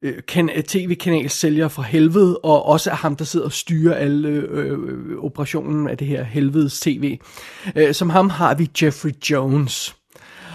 Øh, 0.04 0.14
kan, 0.28 0.50
tv-kanal 0.68 1.30
sælger 1.30 1.68
fra 1.68 1.84
helvede, 1.84 2.38
og 2.38 2.66
også 2.66 2.92
er 2.92 2.96
ham, 2.96 3.16
der 3.16 3.26
sidder 3.26 3.46
og 3.46 3.52
styrer 3.52 3.96
alle 3.96 4.30
øh, 4.30 4.72
øh, 4.72 5.18
operationen 5.20 5.90
af 5.90 5.98
det 5.98 6.08
her 6.08 6.24
helvedes 6.24 6.80
tv. 6.80 7.20
Øh, 7.76 7.94
som 7.94 8.10
ham 8.10 8.30
har 8.30 8.56
vi 8.56 8.70
Jeffrey 8.82 9.12
Jones. 9.30 9.96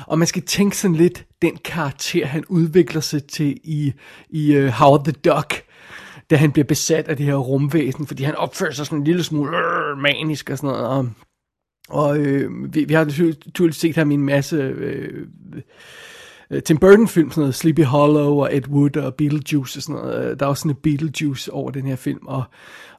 Og 0.06 0.18
man 0.18 0.28
skal 0.28 0.42
tænke 0.42 0.76
sådan 0.76 0.96
lidt, 0.96 1.26
den 1.42 1.56
karakter, 1.56 2.26
han 2.26 2.44
udvikler 2.48 3.00
sig 3.00 3.24
til 3.24 3.60
i, 3.64 3.92
i 4.30 4.52
øh, 4.52 4.64
uh, 4.64 4.70
Howard 4.70 5.04
the 5.04 5.12
Duck, 5.12 5.62
da 6.30 6.36
han 6.36 6.52
bliver 6.52 6.66
besat 6.66 7.08
af 7.08 7.16
det 7.16 7.26
her 7.26 7.34
rumvæsen, 7.34 8.06
fordi 8.06 8.22
han 8.22 8.34
opfører 8.34 8.72
sig 8.72 8.86
sådan 8.86 8.98
en 8.98 9.04
lille 9.04 9.24
smule 9.24 9.56
øh, 9.56 9.98
manisk 9.98 10.50
og 10.50 10.58
sådan 10.58 10.70
noget. 10.70 10.86
Og, 10.86 11.08
og 11.88 12.18
øh, 12.18 12.74
vi, 12.74 12.84
vi 12.84 12.94
har 12.94 13.04
naturligvis 13.04 13.76
set 13.76 13.96
ham 13.96 14.10
i 14.10 14.14
en 14.14 14.22
masse... 14.22 14.56
Øh, 14.56 15.26
øh, 16.52 16.62
Tim 16.62 16.78
Burton 16.78 17.08
film, 17.08 17.30
sådan 17.30 17.40
noget 17.40 17.54
Sleepy 17.54 17.84
Hollow 17.84 18.40
og 18.40 18.56
Ed 18.56 18.68
Wood 18.68 18.96
og 18.96 19.14
Beetlejuice 19.14 19.78
og 19.78 19.82
sådan 19.82 20.02
noget. 20.02 20.30
Øh, 20.30 20.40
der 20.40 20.46
er 20.46 20.50
også 20.50 20.60
sådan 20.60 20.70
en 20.70 20.76
Beetlejuice 20.82 21.52
over 21.52 21.70
den 21.70 21.86
her 21.86 21.96
film, 21.96 22.26
og, 22.26 22.42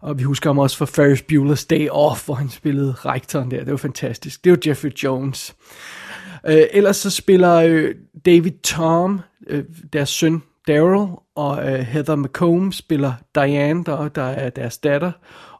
og 0.02 0.20
vi 0.20 0.24
husker 0.24 0.50
ham 0.50 0.60
også 0.60 0.78
fra 0.78 0.86
Ferris 0.86 1.24
Bueller's 1.32 1.68
Day 1.70 1.90
Off, 1.90 2.26
hvor 2.26 2.36
han 2.36 2.50
spillede 2.50 2.92
rektoren 2.92 3.52
der. 3.52 3.60
Det 3.60 3.72
var 3.72 3.78
fantastisk. 3.78 4.44
Det 4.44 4.52
var 4.52 4.58
Jeffrey 4.68 4.92
Jones. 5.04 5.56
Øh, 6.48 6.64
ellers 6.72 6.98
så 6.98 7.10
spiller 7.10 7.56
øh, 7.56 7.96
David 8.26 8.52
Tom, 8.64 9.22
øh, 9.48 9.64
deres 9.94 10.10
søn 10.10 10.44
Daryl, 10.68 11.08
og 11.36 11.72
øh, 11.72 11.80
Heather 11.80 12.16
McComb 12.16 12.74
spiller 12.74 13.14
Diane, 13.36 13.84
der, 13.84 14.08
der 14.08 14.24
er 14.24 14.50
deres 14.50 14.78
datter 14.78 15.12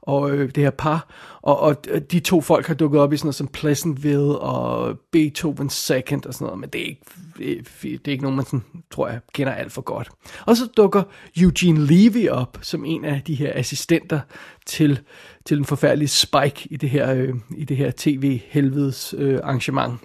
og 0.08 0.32
øh, 0.32 0.50
det 0.56 0.64
her 0.64 0.72
par, 0.72 1.08
og, 1.42 1.60
og 1.60 1.76
øh, 1.88 2.02
de 2.02 2.20
to 2.20 2.42
folk 2.42 2.68
har 2.68 2.74
dukket 2.74 3.02
op 3.02 3.14
i 3.14 3.18
sådan 3.18 3.28
noget 3.28 3.36
som 3.36 3.48
Pleasantville 3.48 4.40
og 4.40 5.00
Beethoven 5.12 5.70
Second 5.70 6.26
og 6.26 6.34
sådan 6.34 6.46
noget, 6.46 6.60
men 6.60 6.70
det 6.70 6.82
er 6.82 6.86
ikke, 6.86 7.02
øh, 7.40 7.64
det 7.82 8.08
er 8.08 8.12
ikke 8.12 8.24
nogen, 8.24 8.36
man 8.36 8.46
sådan, 8.46 8.64
tror 8.92 9.08
jeg 9.08 9.20
kender 9.34 9.54
alt 9.54 9.72
for 9.72 9.82
godt. 9.82 10.10
Og 10.46 10.58
så 10.58 10.68
dukker 10.78 11.04
Eugene 11.38 11.86
Levy 11.86 12.30
op 12.30 12.58
som 12.62 12.86
en 12.86 13.06
af 13.06 13.22
de 13.28 13.36
her 13.36 13.52
assistenter 13.56 14.20
til, 14.66 15.00
til 15.46 15.58
den 15.58 15.66
forfærdelige 15.66 16.08
Spike 16.08 16.68
i 16.72 16.78
det 16.78 16.90
her, 16.90 17.14
øh, 17.14 17.34
i 17.58 17.66
det 17.66 17.78
her 17.78 17.92
tv-helvedes 17.98 19.16
øh, 19.18 19.40
arrangement. 19.44 20.00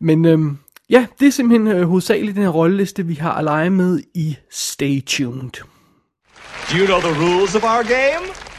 Men 0.00 0.24
øh, 0.24 0.38
ja, 0.90 1.06
det 1.20 1.26
er 1.26 1.32
simpelthen 1.32 1.76
øh, 1.76 1.88
hovedsageligt 1.88 2.34
den 2.34 2.42
her 2.42 2.50
rolleliste, 2.50 3.06
vi 3.06 3.14
har 3.14 3.32
at 3.32 3.44
lege 3.44 3.70
med 3.70 4.00
i 4.14 4.36
Stay 4.50 5.02
Tuned. 5.06 5.50
Do 6.70 6.76
you 6.78 6.86
know 6.86 7.00
the 7.00 7.14
rules 7.20 7.54
of 7.54 7.64
our 7.64 7.82
game? 7.82 8.49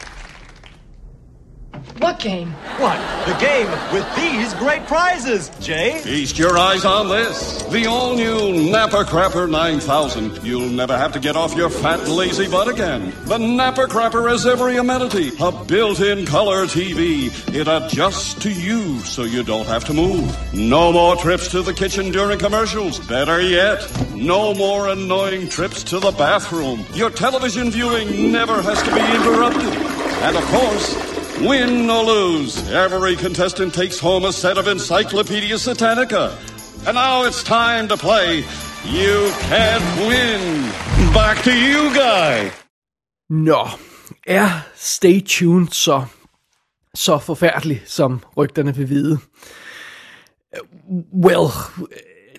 What 1.99 2.19
game? 2.19 2.51
What? 2.77 2.97
The 3.27 3.33
game 3.39 3.69
with 3.93 4.15
these 4.15 4.53
great 4.55 4.85
prizes, 4.87 5.49
Jay. 5.59 5.99
Feast 5.99 6.37
your 6.37 6.57
eyes 6.57 6.85
on 6.85 7.09
this. 7.09 7.61
The 7.63 7.85
all 7.85 8.15
new 8.15 8.71
Napa 8.71 9.03
Crapper 9.03 9.49
9000. 9.49 10.43
You'll 10.43 10.69
never 10.69 10.97
have 10.97 11.11
to 11.13 11.19
get 11.19 11.35
off 11.35 11.55
your 11.55 11.69
fat, 11.69 12.07
lazy 12.07 12.49
butt 12.49 12.67
again. 12.67 13.13
The 13.25 13.37
Napa 13.37 13.87
Crapper 13.87 14.29
has 14.29 14.47
every 14.47 14.77
amenity 14.77 15.31
a 15.39 15.51
built 15.65 15.99
in 15.99 16.25
color 16.25 16.65
TV. 16.65 17.29
It 17.53 17.67
adjusts 17.67 18.35
to 18.43 18.51
you 18.51 18.99
so 18.99 19.23
you 19.23 19.43
don't 19.43 19.67
have 19.67 19.85
to 19.85 19.93
move. 19.93 20.53
No 20.53 20.91
more 20.91 21.15
trips 21.15 21.49
to 21.49 21.61
the 21.61 21.73
kitchen 21.73 22.11
during 22.11 22.39
commercials. 22.39 22.99
Better 23.07 23.41
yet, 23.41 23.85
no 24.15 24.53
more 24.53 24.89
annoying 24.89 25.49
trips 25.49 25.83
to 25.85 25.99
the 25.99 26.11
bathroom. 26.11 26.85
Your 26.93 27.09
television 27.09 27.71
viewing 27.71 28.31
never 28.31 28.61
has 28.61 28.81
to 28.83 28.93
be 28.93 29.01
interrupted. 29.01 29.73
And 30.23 30.37
of 30.37 30.43
course, 30.45 31.10
Win 31.49 31.89
or 31.89 32.03
lose, 32.03 32.53
every 32.71 33.15
contestant 33.15 33.73
takes 33.73 33.99
home 33.99 34.25
a 34.25 34.31
set 34.31 34.57
of 34.57 34.67
Encyclopedia 34.67 35.57
Satanica. 35.57 36.23
And 36.87 36.95
now 36.95 37.23
it's 37.27 37.43
time 37.43 37.87
to 37.87 37.97
play 37.97 38.43
You 38.85 39.29
Can't 39.49 40.07
Win. 40.07 40.41
Back 41.13 41.37
to 41.43 41.51
you, 41.51 41.89
Guy. 41.93 42.51
Nå, 43.29 43.67
er 44.27 44.49
Stay 44.75 45.21
Tuned 45.21 45.67
så, 45.67 46.05
så 46.95 47.17
forfærdelig, 47.17 47.81
som 47.85 48.23
rygterne 48.37 48.75
vil 48.75 48.89
vide? 48.89 49.19
Well, 51.25 51.47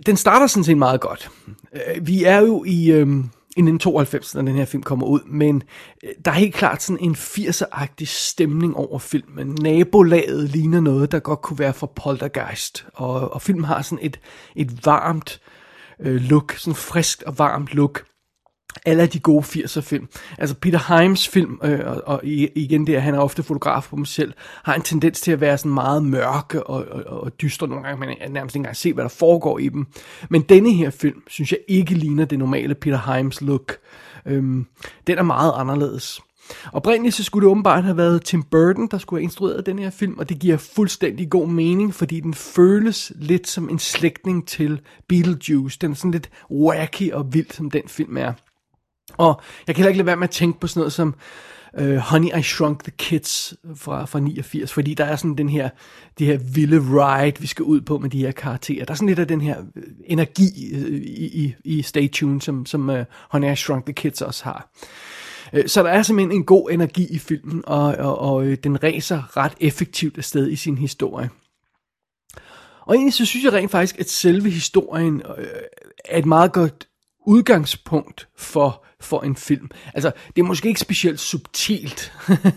den 0.06 0.16
starter 0.16 0.46
sådan 0.46 0.64
set 0.64 0.78
meget 0.78 1.00
godt. 1.00 1.30
Øh, 1.72 2.06
vi 2.06 2.24
er 2.24 2.38
jo 2.38 2.64
i, 2.64 2.90
øhm, 2.90 3.30
inden 3.56 3.74
1992, 3.74 4.34
når 4.34 4.42
den 4.42 4.54
her 4.54 4.64
film 4.64 4.82
kommer 4.82 5.06
ud, 5.06 5.20
men 5.26 5.62
øh, 6.04 6.10
der 6.24 6.30
er 6.30 6.34
helt 6.34 6.54
klart 6.54 6.82
sådan 6.82 7.04
en 7.04 7.14
80'er-agtig 7.14 8.06
stemning 8.06 8.76
over 8.76 8.98
filmen. 8.98 9.58
Nabolaget 9.60 10.50
ligner 10.50 10.80
noget, 10.80 11.12
der 11.12 11.18
godt 11.18 11.42
kunne 11.42 11.58
være 11.58 11.74
fra 11.74 11.86
Poltergeist, 11.86 12.86
og, 12.94 13.34
og 13.34 13.42
filmen 13.42 13.64
har 13.64 13.82
sådan 13.82 14.04
et, 14.04 14.20
et 14.56 14.86
varmt 14.86 15.40
øh, 16.00 16.20
look, 16.20 16.52
sådan 16.52 16.74
frisk 16.74 17.22
og 17.26 17.38
varmt 17.38 17.74
look 17.74 18.04
alle 18.84 19.06
de 19.06 19.20
gode 19.20 19.42
80'er 19.42 19.80
film. 19.80 20.08
Altså 20.38 20.54
Peter 20.54 20.98
Himes 20.98 21.28
film, 21.28 21.60
øh, 21.64 21.80
og, 21.86 22.02
og 22.06 22.20
igen 22.24 22.86
det, 22.86 23.02
han 23.02 23.14
er 23.14 23.18
ofte 23.18 23.42
fotograf 23.42 23.86
på 23.90 23.96
mig 23.96 24.06
selv, 24.06 24.32
har 24.64 24.74
en 24.74 24.82
tendens 24.82 25.20
til 25.20 25.32
at 25.32 25.40
være 25.40 25.58
sådan 25.58 25.74
meget 25.74 26.02
mørke 26.02 26.66
og, 26.66 26.84
og, 26.90 27.22
og 27.22 27.40
dystre 27.40 27.68
nogle 27.68 27.84
gange, 27.84 28.00
man 28.06 28.16
kan 28.20 28.30
nærmest 28.30 28.54
ikke 28.54 28.60
engang 28.60 28.76
se, 28.76 28.92
hvad 28.92 29.04
der 29.04 29.10
foregår 29.10 29.58
i 29.58 29.68
dem. 29.68 29.86
Men 30.28 30.42
denne 30.42 30.72
her 30.72 30.90
film, 30.90 31.22
synes 31.26 31.52
jeg 31.52 31.58
ikke 31.68 31.94
ligner 31.94 32.24
det 32.24 32.38
normale 32.38 32.74
Peter 32.74 33.14
Himes 33.14 33.40
look. 33.40 33.76
Øhm, 34.26 34.66
den 35.06 35.18
er 35.18 35.22
meget 35.22 35.52
anderledes. 35.56 36.20
Oprindeligt 36.72 37.14
så 37.14 37.24
skulle 37.24 37.44
det 37.44 37.50
åbenbart 37.50 37.84
have 37.84 37.96
været 37.96 38.24
Tim 38.24 38.42
Burton, 38.42 38.88
der 38.90 38.98
skulle 38.98 39.20
have 39.20 39.24
instrueret 39.24 39.66
den 39.66 39.78
her 39.78 39.90
film, 39.90 40.18
og 40.18 40.28
det 40.28 40.38
giver 40.38 40.56
fuldstændig 40.56 41.30
god 41.30 41.48
mening, 41.48 41.94
fordi 41.94 42.20
den 42.20 42.34
føles 42.34 43.12
lidt 43.14 43.48
som 43.48 43.68
en 43.68 43.78
slægtning 43.78 44.48
til 44.48 44.80
Beetlejuice. 45.08 45.78
Den 45.80 45.90
er 45.90 45.94
sådan 45.94 46.10
lidt 46.10 46.30
wacky 46.50 47.12
og 47.12 47.34
vild, 47.34 47.50
som 47.50 47.70
den 47.70 47.82
film 47.86 48.16
er. 48.16 48.32
Og 49.16 49.40
jeg 49.66 49.74
kan 49.74 49.82
heller 49.82 49.88
ikke 49.88 49.98
lade 49.98 50.06
være 50.06 50.16
med 50.16 50.28
at 50.28 50.30
tænke 50.30 50.60
på 50.60 50.66
sådan 50.66 50.80
noget 50.80 50.92
som 50.92 51.14
uh, 51.80 51.96
Honey, 51.96 52.38
I 52.38 52.42
Shrunk 52.42 52.84
the 52.84 52.92
Kids 52.98 53.54
fra, 53.74 54.04
fra 54.04 54.20
89, 54.20 54.72
fordi 54.72 54.94
der 54.94 55.04
er 55.04 55.16
sådan 55.16 55.38
den 55.38 55.48
her, 55.48 55.70
det 56.18 56.26
her 56.26 56.38
vilde 56.54 56.78
ride, 56.78 57.40
vi 57.40 57.46
skal 57.46 57.62
ud 57.62 57.80
på 57.80 57.98
med 57.98 58.10
de 58.10 58.18
her 58.18 58.32
karakterer. 58.32 58.84
Der 58.84 58.92
er 58.92 58.96
sådan 58.96 59.08
lidt 59.08 59.18
af 59.18 59.28
den 59.28 59.40
her 59.40 59.58
øh, 59.76 59.82
energi 60.04 60.74
øh, 60.74 61.00
i, 61.00 61.44
i, 61.44 61.54
i 61.64 61.82
Stay 61.82 62.10
Tuned, 62.10 62.40
som, 62.40 62.66
som 62.66 62.88
uh, 62.88 62.98
Honey, 63.30 63.52
I 63.52 63.56
Shrunk 63.56 63.84
the 63.84 63.92
Kids 63.92 64.22
også 64.22 64.44
har. 64.44 64.70
Så 65.66 65.82
der 65.82 65.88
er 65.88 66.02
simpelthen 66.02 66.32
en 66.32 66.44
god 66.44 66.70
energi 66.70 67.06
i 67.10 67.18
filmen, 67.18 67.62
og, 67.66 67.84
og, 67.84 68.18
og 68.18 68.44
den 68.64 68.82
ræser 68.82 69.36
ret 69.36 69.52
effektivt 69.60 70.18
afsted 70.18 70.50
i 70.50 70.56
sin 70.56 70.78
historie. 70.78 71.30
Og 72.86 72.94
egentlig 72.94 73.14
så 73.14 73.26
synes 73.26 73.44
jeg 73.44 73.52
rent 73.52 73.70
faktisk, 73.70 74.00
at 74.00 74.10
selve 74.10 74.50
historien 74.50 75.22
er 76.04 76.18
et 76.18 76.26
meget 76.26 76.52
godt 76.52 76.88
udgangspunkt 77.26 78.28
for, 78.36 78.84
for 79.00 79.20
en 79.20 79.36
film. 79.36 79.70
Altså, 79.94 80.12
det 80.36 80.42
er 80.42 80.46
måske 80.46 80.68
ikke 80.68 80.80
specielt 80.80 81.20
subtilt, 81.20 82.12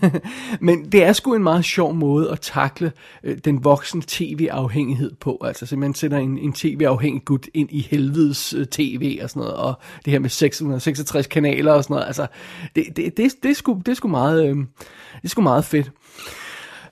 men 0.61 0.91
det 0.91 1.03
er 1.03 1.13
sgu 1.13 1.33
en 1.33 1.43
meget 1.43 1.65
sjov 1.65 1.93
måde 1.93 2.31
at 2.31 2.39
takle 2.39 2.91
øh, 3.23 3.37
den 3.45 3.63
voksne 3.63 4.01
tv-afhængighed 4.07 5.11
på. 5.19 5.41
Altså, 5.45 5.65
så 5.65 5.75
man 5.75 5.93
sætter 5.93 6.17
en, 6.17 6.37
en 6.37 6.53
tv-afhængig 6.53 7.25
gut 7.25 7.47
ind 7.53 7.69
i 7.71 7.81
helvedes 7.81 8.53
øh, 8.53 8.65
tv 8.65 9.19
og 9.21 9.29
sådan 9.29 9.39
noget, 9.39 9.55
og 9.55 9.73
det 10.05 10.11
her 10.11 10.19
med 10.19 10.29
666 10.29 11.27
kanaler 11.27 11.71
og 11.71 11.83
sådan 11.83 11.93
noget. 11.93 12.07
Altså, 12.07 12.27
det, 12.75 12.85
det, 12.95 13.17
det, 13.17 13.33
det, 13.43 13.51
er, 13.51 13.55
sgu, 13.55 13.81
det 13.85 13.91
er 13.91 13.95
sgu 13.95 14.07
meget, 14.07 14.45
øh, 14.45 14.55
det 14.55 15.23
er 15.23 15.27
sgu 15.27 15.41
meget 15.41 15.65
fedt. 15.65 15.91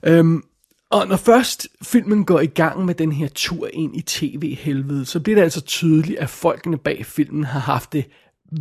Øhm, 0.02 0.42
og 0.94 1.08
når 1.08 1.16
først 1.16 1.68
filmen 1.82 2.24
går 2.24 2.40
i 2.40 2.46
gang 2.46 2.84
med 2.84 2.94
den 2.94 3.12
her 3.12 3.28
tur 3.34 3.68
ind 3.72 3.96
i 3.96 4.02
tv-helvede, 4.02 5.06
så 5.06 5.20
bliver 5.20 5.36
det 5.36 5.42
altså 5.42 5.60
tydeligt, 5.60 6.18
at 6.18 6.30
folkene 6.30 6.78
bag 6.78 7.06
filmen 7.06 7.44
har 7.44 7.60
haft 7.60 7.92
det 7.92 8.04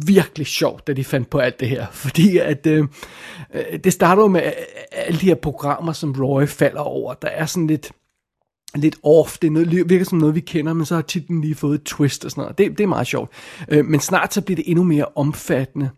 virkelig 0.05 0.47
sjovt, 0.47 0.87
da 0.87 0.93
de 0.93 1.03
fandt 1.03 1.29
på 1.29 1.39
alt 1.39 1.59
det 1.59 1.69
her. 1.69 1.85
Fordi 1.91 2.37
at 2.37 2.67
øh, 2.67 2.87
øh 3.53 3.79
det 3.83 3.93
starter 3.93 4.21
jo 4.21 4.27
med 4.27 4.41
alle 4.91 5.19
de 5.19 5.25
her 5.25 5.35
programmer, 5.35 5.93
som 5.93 6.15
Roy 6.19 6.45
falder 6.45 6.81
over. 6.81 7.13
Der 7.13 7.27
er 7.27 7.45
sådan 7.45 7.67
lidt 7.67 7.91
lidt 8.75 8.95
off, 9.03 9.37
det 9.37 9.47
er 9.47 9.51
noget, 9.51 9.89
virker 9.89 10.05
som 10.05 10.17
noget, 10.17 10.35
vi 10.35 10.39
kender, 10.39 10.73
men 10.73 10.85
så 10.85 10.95
har 10.95 11.01
titlen 11.01 11.41
lige 11.41 11.55
fået 11.55 11.75
et 11.75 11.83
twist 11.83 12.25
og 12.25 12.31
sådan 12.31 12.41
noget. 12.41 12.57
Det, 12.57 12.77
det 12.77 12.83
er 12.83 12.87
meget 12.87 13.07
sjovt. 13.07 13.31
Øh, 13.69 13.85
men 13.85 13.99
snart 13.99 14.33
så 14.33 14.41
bliver 14.41 14.55
det 14.55 14.69
endnu 14.69 14.83
mere 14.83 15.05
omfattende. 15.15 15.89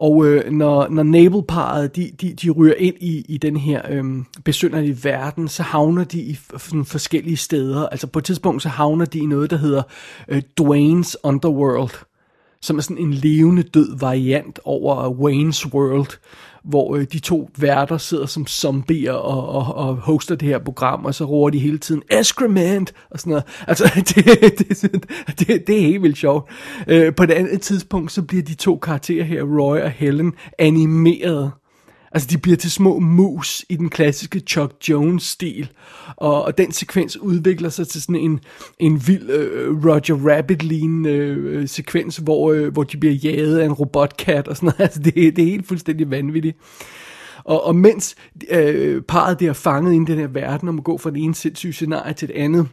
Og 0.00 0.26
øh, 0.26 0.52
når, 0.52 0.88
når 0.88 1.02
Nabelparet, 1.02 1.96
de, 1.96 2.10
de, 2.20 2.32
de 2.32 2.50
ryger 2.50 2.74
ind 2.74 2.96
i, 3.00 3.24
i 3.28 3.38
den 3.38 3.56
her 3.56 3.82
øh, 3.90 4.04
besynderlige 4.44 5.04
verden, 5.04 5.48
så 5.48 5.62
havner 5.62 6.04
de 6.04 6.20
i 6.20 6.38
sådan 6.58 6.84
forskellige 6.84 7.36
steder. 7.36 7.88
Altså 7.88 8.06
på 8.06 8.18
et 8.18 8.24
tidspunkt, 8.24 8.62
så 8.62 8.68
havner 8.68 9.04
de 9.04 9.18
i 9.18 9.26
noget, 9.26 9.50
der 9.50 9.56
hedder 9.56 9.82
øh, 10.28 10.42
Dwayne's 10.60 11.14
Underworld, 11.24 12.04
som 12.62 12.78
er 12.78 12.82
sådan 12.82 12.98
en 12.98 13.14
levende 13.14 13.62
død 13.62 13.98
variant 13.98 14.58
over 14.64 14.98
øh, 14.98 15.10
Wayne's 15.10 15.74
World, 15.74 16.18
hvor 16.64 16.96
øh, 16.96 17.06
de 17.12 17.18
to 17.18 17.50
værter 17.58 17.98
sidder 17.98 18.26
som 18.26 18.46
zombier 18.46 19.12
og, 19.12 19.48
og, 19.48 19.74
og 19.74 19.96
hoster 19.96 20.34
det 20.34 20.48
her 20.48 20.58
program, 20.58 21.04
og 21.04 21.14
så 21.14 21.24
roer 21.24 21.50
de 21.50 21.58
hele 21.58 21.78
tiden, 21.78 22.02
excrement, 22.10 22.92
og 23.10 23.20
sådan 23.20 23.30
noget. 23.30 23.44
Altså, 23.70 23.84
det, 23.96 24.58
det, 24.58 24.92
det, 25.38 25.66
det 25.66 25.76
er 25.76 25.80
helt 25.80 26.02
vildt 26.02 26.18
sjovt. 26.18 26.50
Øh, 26.88 27.14
på 27.14 27.22
et 27.22 27.30
andet 27.30 27.60
tidspunkt, 27.60 28.12
så 28.12 28.22
bliver 28.22 28.42
de 28.42 28.54
to 28.54 28.76
karakterer 28.76 29.24
her, 29.24 29.42
Roy 29.42 29.78
og 29.78 29.90
Helen, 29.90 30.32
animeret 30.58 31.50
Altså, 32.12 32.28
de 32.30 32.38
bliver 32.38 32.56
til 32.56 32.70
små 32.70 32.98
mus 32.98 33.64
i 33.68 33.76
den 33.76 33.90
klassiske 33.90 34.40
Chuck 34.40 34.88
Jones-stil. 34.88 35.70
Og, 36.16 36.44
og 36.44 36.58
den 36.58 36.72
sekvens 36.72 37.16
udvikler 37.16 37.68
sig 37.68 37.88
til 37.88 38.02
sådan 38.02 38.16
en, 38.16 38.40
en 38.78 39.02
vild 39.06 39.30
øh, 39.30 39.84
Roger 39.84 40.36
Rabbit-lignende 40.36 41.10
øh, 41.10 41.68
sekvens, 41.68 42.16
hvor, 42.16 42.52
øh, 42.52 42.72
hvor 42.72 42.82
de 42.82 42.96
bliver 42.96 43.14
jaget 43.14 43.58
af 43.58 43.64
en 43.64 43.72
robotkat 43.72 44.48
og 44.48 44.56
sådan 44.56 44.66
noget. 44.66 44.80
Altså, 44.90 45.00
det, 45.02 45.14
det 45.14 45.38
er 45.38 45.50
helt 45.50 45.68
fuldstændig 45.68 46.10
vanvittigt. 46.10 46.56
Og, 47.44 47.64
og 47.64 47.76
mens 47.76 48.14
øh, 48.50 49.02
parret 49.02 49.40
der 49.40 49.48
er 49.48 49.52
fanget 49.52 49.92
i 49.92 49.96
den 49.96 50.18
her 50.18 50.26
verden, 50.26 50.68
og 50.68 50.74
må 50.74 50.82
gå 50.82 50.98
fra 50.98 51.10
det 51.10 51.22
ene 51.22 51.34
sindssyge 51.34 51.72
scenarie 51.72 52.14
til 52.14 52.28
det 52.28 52.36
andet, 52.36 52.68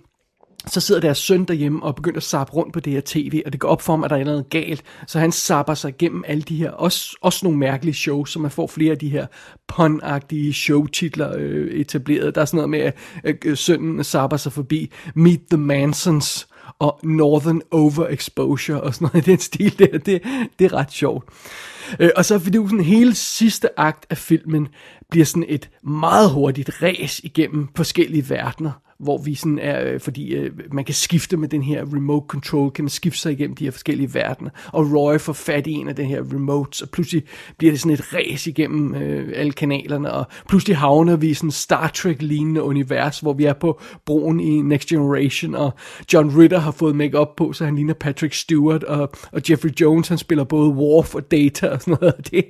så 0.65 0.79
sidder 0.79 1.01
deres 1.01 1.17
søn 1.17 1.45
derhjemme 1.45 1.83
og 1.83 1.95
begynder 1.95 2.17
at 2.17 2.23
sappe 2.23 2.53
rundt 2.53 2.73
på 2.73 2.79
det 2.79 2.93
her 2.93 3.01
tv, 3.05 3.41
og 3.45 3.51
det 3.51 3.59
går 3.59 3.67
op 3.67 3.81
for 3.81 3.93
ham, 3.93 4.03
at 4.03 4.09
der 4.09 4.15
er 4.15 4.23
noget 4.23 4.49
galt. 4.49 4.83
Så 5.07 5.19
han 5.19 5.31
sapper 5.31 5.73
sig 5.73 5.89
igennem 5.89 6.23
alle 6.27 6.43
de 6.43 6.55
her, 6.55 6.71
også, 6.71 7.17
også 7.21 7.45
nogle 7.45 7.59
mærkelige 7.59 7.95
shows, 7.95 8.31
så 8.31 8.39
man 8.39 8.51
får 8.51 8.67
flere 8.67 8.91
af 8.91 8.97
de 8.97 9.09
her 9.09 9.25
pun-agtige 9.73 10.53
showtitler 10.53 11.33
øh, 11.37 11.71
etableret. 11.71 12.35
Der 12.35 12.41
er 12.41 12.45
sådan 12.45 12.57
noget 12.57 12.69
med, 12.69 12.91
at 13.23 13.35
øh, 13.45 13.57
sønnen 13.57 14.03
sapper 14.03 14.37
sig 14.37 14.53
forbi 14.53 14.91
Meet 15.15 15.41
the 15.49 15.57
Mansons 15.57 16.47
og 16.79 16.99
Northern 17.03 17.61
Overexposure 17.71 18.81
og 18.81 18.93
sådan 18.93 19.09
noget 19.13 19.27
i 19.27 19.31
den 19.31 19.39
stil 19.39 19.79
der. 19.79 19.97
Det, 19.97 20.21
det 20.59 20.65
er 20.65 20.73
ret 20.73 20.91
sjovt. 20.91 21.25
Øh, 21.27 21.76
Øh, 21.99 22.09
og 22.15 22.25
så 22.25 22.39
fordi 22.39 22.57
sådan 22.57 22.81
hele 22.81 23.15
sidste 23.15 23.79
akt 23.79 24.05
af 24.09 24.17
filmen 24.17 24.67
bliver 25.09 25.25
sådan 25.25 25.45
et 25.47 25.69
meget 25.83 26.29
hurtigt 26.29 26.81
ræs 26.83 27.19
igennem 27.23 27.67
forskellige 27.75 28.29
verdener 28.29 28.71
hvor 28.99 29.17
vi 29.17 29.35
sådan 29.35 29.59
er, 29.59 29.83
øh, 29.83 29.99
fordi 29.99 30.35
øh, 30.35 30.51
man 30.71 30.85
kan 30.85 30.95
skifte 30.95 31.37
med 31.37 31.47
den 31.47 31.63
her 31.63 31.81
remote 31.81 32.25
control, 32.27 32.71
kan 32.71 32.83
man 32.83 32.89
skifte 32.89 33.19
sig 33.19 33.31
igennem 33.31 33.55
de 33.55 33.63
her 33.63 33.71
forskellige 33.71 34.13
verdener, 34.13 34.49
og 34.73 34.91
Roy 34.91 35.17
får 35.17 35.33
fat 35.33 35.67
i 35.67 35.71
en 35.71 35.87
af 35.87 35.95
den 35.95 36.05
her 36.05 36.21
remotes, 36.33 36.81
og 36.81 36.89
pludselig 36.89 37.23
bliver 37.57 37.71
det 37.71 37.79
sådan 37.79 37.93
et 37.93 38.13
race 38.13 38.49
igennem 38.49 38.95
øh, 38.95 39.33
alle 39.35 39.51
kanalerne, 39.51 40.11
og 40.11 40.25
pludselig 40.49 40.77
havner 40.77 41.15
vi 41.15 41.29
i 41.29 41.33
sådan 41.33 41.51
Star 41.51 41.87
Trek-lignende 41.87 42.63
univers, 42.63 43.19
hvor 43.19 43.33
vi 43.33 43.45
er 43.45 43.53
på 43.53 43.81
broen 44.05 44.39
i 44.39 44.61
Next 44.61 44.89
Generation, 44.89 45.55
og 45.55 45.73
John 46.13 46.37
Ritter 46.37 46.59
har 46.59 46.71
fået 46.71 46.95
makeup 46.95 47.35
på, 47.37 47.53
så 47.53 47.65
han 47.65 47.75
ligner 47.75 47.93
Patrick 47.93 48.33
Stewart, 48.33 48.83
og, 48.83 49.11
og 49.31 49.41
Jeffrey 49.49 49.71
Jones, 49.81 50.07
han 50.07 50.17
spiller 50.17 50.43
både 50.43 50.69
Worf 50.69 51.15
og 51.15 51.31
Data 51.31 51.67
og 51.77 51.81
sådan 51.81 51.97
noget. 52.01 52.15
Det, 52.31 52.45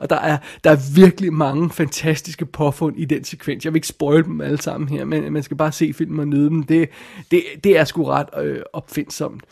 og 0.00 0.10
der 0.10 0.16
er, 0.16 0.38
der 0.64 0.70
er 0.70 0.94
virkelig 0.94 1.32
mange 1.32 1.70
fantastiske 1.70 2.46
påfund 2.46 2.98
i 2.98 3.04
den 3.04 3.24
sekvens. 3.24 3.64
Jeg 3.64 3.72
vil 3.72 3.78
ikke 3.78 3.86
spoil 3.86 4.24
dem 4.24 4.40
alle 4.40 4.62
sammen 4.62 4.88
her, 4.88 5.04
men 5.04 5.32
man 5.32 5.42
skal 5.42 5.56
bare 5.56 5.72
se 5.72 5.92
filmen 5.92 6.20
og 6.20 6.28
nyde 6.28 6.50
dem. 6.50 6.62
Det, 6.62 6.88
det, 7.30 7.42
det 7.64 7.78
er 7.78 7.84
sgu 7.84 8.04
ret 8.04 8.28
øh, 8.42 8.62
opfindsomt. 8.72 9.42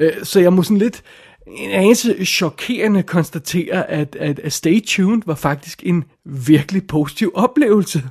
Øh, 0.00 0.12
så 0.22 0.40
jeg 0.40 0.52
må 0.52 0.62
sådan 0.62 0.78
lidt 0.78 1.02
en 1.46 1.70
anelse 1.70 2.24
chokerende 2.24 3.02
konstatere, 3.02 3.90
at, 3.90 4.16
at, 4.16 4.38
at 4.38 4.52
Stay 4.52 4.80
Tuned 4.86 5.22
var 5.26 5.34
faktisk 5.34 5.82
en 5.86 6.04
virkelig 6.24 6.86
positiv 6.86 7.32
oplevelse. 7.34 8.02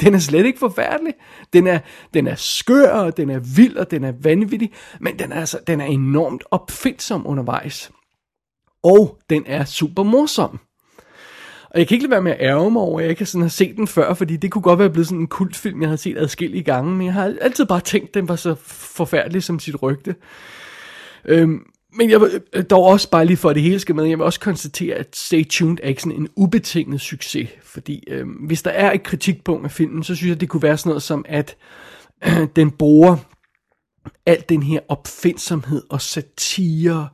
Den 0.00 0.14
er 0.14 0.18
slet 0.18 0.46
ikke 0.46 0.58
forfærdelig. 0.58 1.14
Den 1.52 1.66
er, 1.66 1.78
den 2.14 2.26
er 2.26 2.34
skør, 2.34 2.90
og 2.90 3.16
den 3.16 3.30
er 3.30 3.38
vild, 3.56 3.76
og 3.76 3.90
den 3.90 4.04
er 4.04 4.12
vanvittig, 4.22 4.72
men 5.00 5.18
den 5.18 5.32
er, 5.32 5.40
altså, 5.40 5.58
den 5.66 5.80
er 5.80 5.84
enormt 5.84 6.44
opfindsom 6.50 7.26
undervejs. 7.26 7.90
Og 8.82 9.18
den 9.30 9.44
er 9.46 9.64
super 9.64 10.02
morsom. 10.02 10.58
Og 11.70 11.78
jeg 11.78 11.88
kan 11.88 11.94
ikke 11.94 12.04
lade 12.04 12.10
være 12.10 12.22
med 12.22 12.32
at 12.32 12.40
ærge 12.40 12.70
mig 12.70 12.82
over, 12.82 12.98
at 12.98 13.02
jeg 13.02 13.10
ikke 13.10 13.26
sådan 13.26 13.42
har 13.42 13.48
set 13.48 13.76
den 13.76 13.86
før, 13.86 14.14
fordi 14.14 14.36
det 14.36 14.50
kunne 14.50 14.62
godt 14.62 14.78
være 14.78 14.90
blevet 14.90 15.06
sådan 15.06 15.20
en 15.20 15.26
kultfilm, 15.26 15.82
jeg 15.82 15.88
har 15.88 15.96
set 15.96 16.18
adskillige 16.18 16.62
gange, 16.62 16.94
men 16.94 17.06
jeg 17.06 17.14
har 17.14 17.34
altid 17.40 17.66
bare 17.66 17.80
tænkt, 17.80 18.08
at 18.08 18.14
den 18.14 18.28
var 18.28 18.36
så 18.36 18.54
forfærdelig 18.64 19.42
som 19.42 19.58
sit 19.58 19.82
rygte. 19.82 20.14
Øhm, 21.24 21.60
men 21.92 22.10
jeg 22.10 22.20
vil 22.20 22.40
øh, 22.52 22.64
dog 22.70 22.84
også 22.84 23.10
bare 23.10 23.24
lige 23.24 23.36
for 23.36 23.52
det 23.52 23.62
hele 23.62 23.78
skal 23.78 23.94
med, 23.94 24.04
jeg 24.04 24.18
vil 24.18 24.24
også 24.24 24.40
konstatere, 24.40 24.94
at 24.94 25.16
Stay 25.16 25.48
Tuned 25.48 25.78
er 25.82 25.88
ikke 25.88 26.02
sådan 26.02 26.20
en 26.20 26.28
ubetinget 26.36 27.00
succes. 27.00 27.48
Fordi 27.62 28.04
øhm, 28.08 28.30
hvis 28.30 28.62
der 28.62 28.70
er 28.70 28.92
et 28.92 29.02
kritikpunkt 29.02 29.64
af 29.64 29.70
filmen, 29.70 30.02
så 30.02 30.14
synes 30.14 30.30
jeg, 30.30 30.40
det 30.40 30.48
kunne 30.48 30.62
være 30.62 30.78
sådan 30.78 30.90
noget 30.90 31.02
som, 31.02 31.24
at 31.28 31.56
øh, 32.26 32.46
den 32.56 32.70
bruger 32.70 33.16
al 34.26 34.44
den 34.48 34.62
her 34.62 34.80
opfindsomhed 34.88 35.82
og 35.90 36.00
satire 36.00 37.08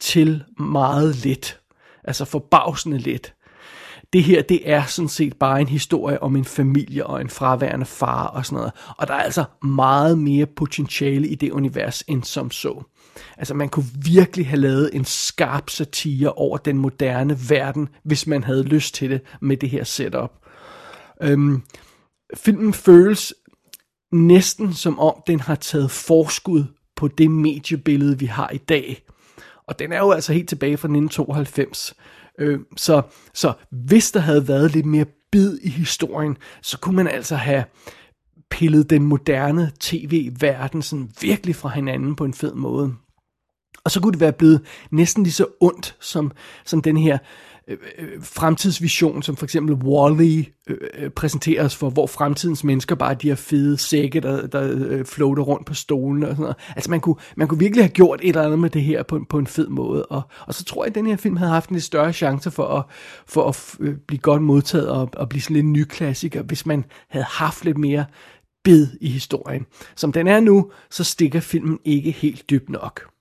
til 0.00 0.44
meget 0.58 1.24
let. 1.24 1.60
Altså 2.04 2.24
forbavsende 2.24 2.98
let. 2.98 3.32
Det 4.12 4.24
her, 4.24 4.42
det 4.42 4.70
er 4.70 4.84
sådan 4.84 5.08
set 5.08 5.36
bare 5.36 5.60
en 5.60 5.68
historie 5.68 6.22
om 6.22 6.36
en 6.36 6.44
familie 6.44 7.06
og 7.06 7.20
en 7.20 7.28
fraværende 7.28 7.86
far 7.86 8.26
og 8.26 8.46
sådan 8.46 8.56
noget. 8.56 8.72
Og 8.98 9.08
der 9.08 9.14
er 9.14 9.22
altså 9.22 9.44
meget 9.62 10.18
mere 10.18 10.46
potentiale 10.46 11.28
i 11.28 11.34
det 11.34 11.50
univers 11.50 12.02
end 12.08 12.22
som 12.22 12.50
så. 12.50 12.82
Altså 13.36 13.54
man 13.54 13.68
kunne 13.68 13.86
virkelig 14.04 14.46
have 14.46 14.60
lavet 14.60 14.90
en 14.92 15.04
skarp 15.04 15.70
satire 15.70 16.32
over 16.32 16.56
den 16.56 16.78
moderne 16.78 17.38
verden, 17.48 17.88
hvis 18.04 18.26
man 18.26 18.44
havde 18.44 18.62
lyst 18.62 18.94
til 18.94 19.10
det 19.10 19.20
med 19.40 19.56
det 19.56 19.70
her 19.70 19.84
setup. 19.84 20.32
Øhm, 21.22 21.62
filmen 22.34 22.72
føles 22.72 23.34
næsten 24.12 24.74
som 24.74 24.98
om 24.98 25.22
den 25.26 25.40
har 25.40 25.54
taget 25.54 25.90
forskud 25.90 26.64
på 26.96 27.08
det 27.08 27.30
mediebillede, 27.30 28.18
vi 28.18 28.26
har 28.26 28.50
i 28.50 28.58
dag. 28.58 29.05
Og 29.68 29.78
den 29.78 29.92
er 29.92 29.98
jo 29.98 30.10
altså 30.10 30.32
helt 30.32 30.48
tilbage 30.48 30.76
fra 30.76 30.88
1992. 30.88 31.94
Øh, 32.38 32.60
så, 32.76 33.02
så 33.34 33.52
hvis 33.70 34.12
der 34.12 34.20
havde 34.20 34.48
været 34.48 34.72
lidt 34.72 34.86
mere 34.86 35.06
bid 35.32 35.58
i 35.62 35.68
historien, 35.68 36.36
så 36.62 36.78
kunne 36.78 36.96
man 36.96 37.08
altså 37.08 37.36
have 37.36 37.64
pillet 38.50 38.90
den 38.90 39.02
moderne 39.02 39.72
tv-verden 39.80 40.82
sådan 40.82 41.10
virkelig 41.20 41.56
fra 41.56 41.68
hinanden 41.68 42.16
på 42.16 42.24
en 42.24 42.34
fed 42.34 42.54
måde. 42.54 42.94
Og 43.84 43.90
så 43.90 44.00
kunne 44.00 44.12
det 44.12 44.20
være 44.20 44.32
blevet 44.32 44.60
næsten 44.90 45.22
lige 45.22 45.32
så 45.32 45.46
ondt 45.60 45.96
som, 46.00 46.32
som 46.64 46.82
den 46.82 46.96
her 46.96 47.18
Øh, 47.68 47.78
øh, 47.98 48.22
fremtidsvision, 48.22 49.22
som 49.22 49.36
for 49.36 49.46
eksempel 49.46 49.76
Wall-E 49.76 50.62
øh, 50.66 50.76
øh 50.94 51.10
præsenteres 51.10 51.76
for, 51.76 51.90
hvor 51.90 52.06
fremtidens 52.06 52.64
mennesker 52.64 52.94
bare 52.94 53.10
er 53.10 53.14
de 53.14 53.28
her 53.28 53.34
fede 53.34 53.78
sække, 53.78 54.20
der, 54.20 54.46
der 54.46 54.72
øh, 54.74 55.04
floater 55.04 55.42
rundt 55.42 55.66
på 55.66 55.74
stolen 55.74 56.22
og 56.22 56.28
sådan 56.28 56.42
noget. 56.42 56.56
Altså 56.76 56.90
man 56.90 57.00
kunne, 57.00 57.16
man 57.36 57.48
kunne 57.48 57.58
virkelig 57.58 57.84
have 57.84 57.92
gjort 57.92 58.20
et 58.22 58.28
eller 58.28 58.42
andet 58.42 58.58
med 58.58 58.70
det 58.70 58.82
her 58.82 59.02
på, 59.02 59.20
på 59.28 59.38
en 59.38 59.46
fed 59.46 59.68
måde. 59.68 60.06
Og, 60.06 60.22
og 60.46 60.54
så 60.54 60.64
tror 60.64 60.84
jeg, 60.84 60.88
at 60.88 60.94
den 60.94 61.06
her 61.06 61.16
film 61.16 61.36
havde 61.36 61.50
haft 61.50 61.70
en 61.70 61.76
lidt 61.76 61.84
større 61.84 62.12
chance 62.12 62.50
for 62.50 62.66
at, 62.66 62.84
for 63.26 63.48
at 63.48 63.74
øh, 63.80 63.94
blive 64.06 64.20
godt 64.20 64.42
modtaget 64.42 64.88
og, 64.88 65.08
og 65.16 65.28
blive 65.28 65.42
sådan 65.42 65.54
lidt 65.54 65.66
en 65.66 65.72
ny 65.72 65.84
klassiker, 65.84 66.42
hvis 66.42 66.66
man 66.66 66.84
havde 67.08 67.26
haft 67.28 67.64
lidt 67.64 67.78
mere 67.78 68.04
bid 68.64 68.86
i 69.00 69.08
historien. 69.08 69.66
Som 69.96 70.12
den 70.12 70.28
er 70.28 70.40
nu, 70.40 70.70
så 70.90 71.04
stikker 71.04 71.40
filmen 71.40 71.78
ikke 71.84 72.10
helt 72.10 72.50
dybt 72.50 72.68
nok. 72.68 73.15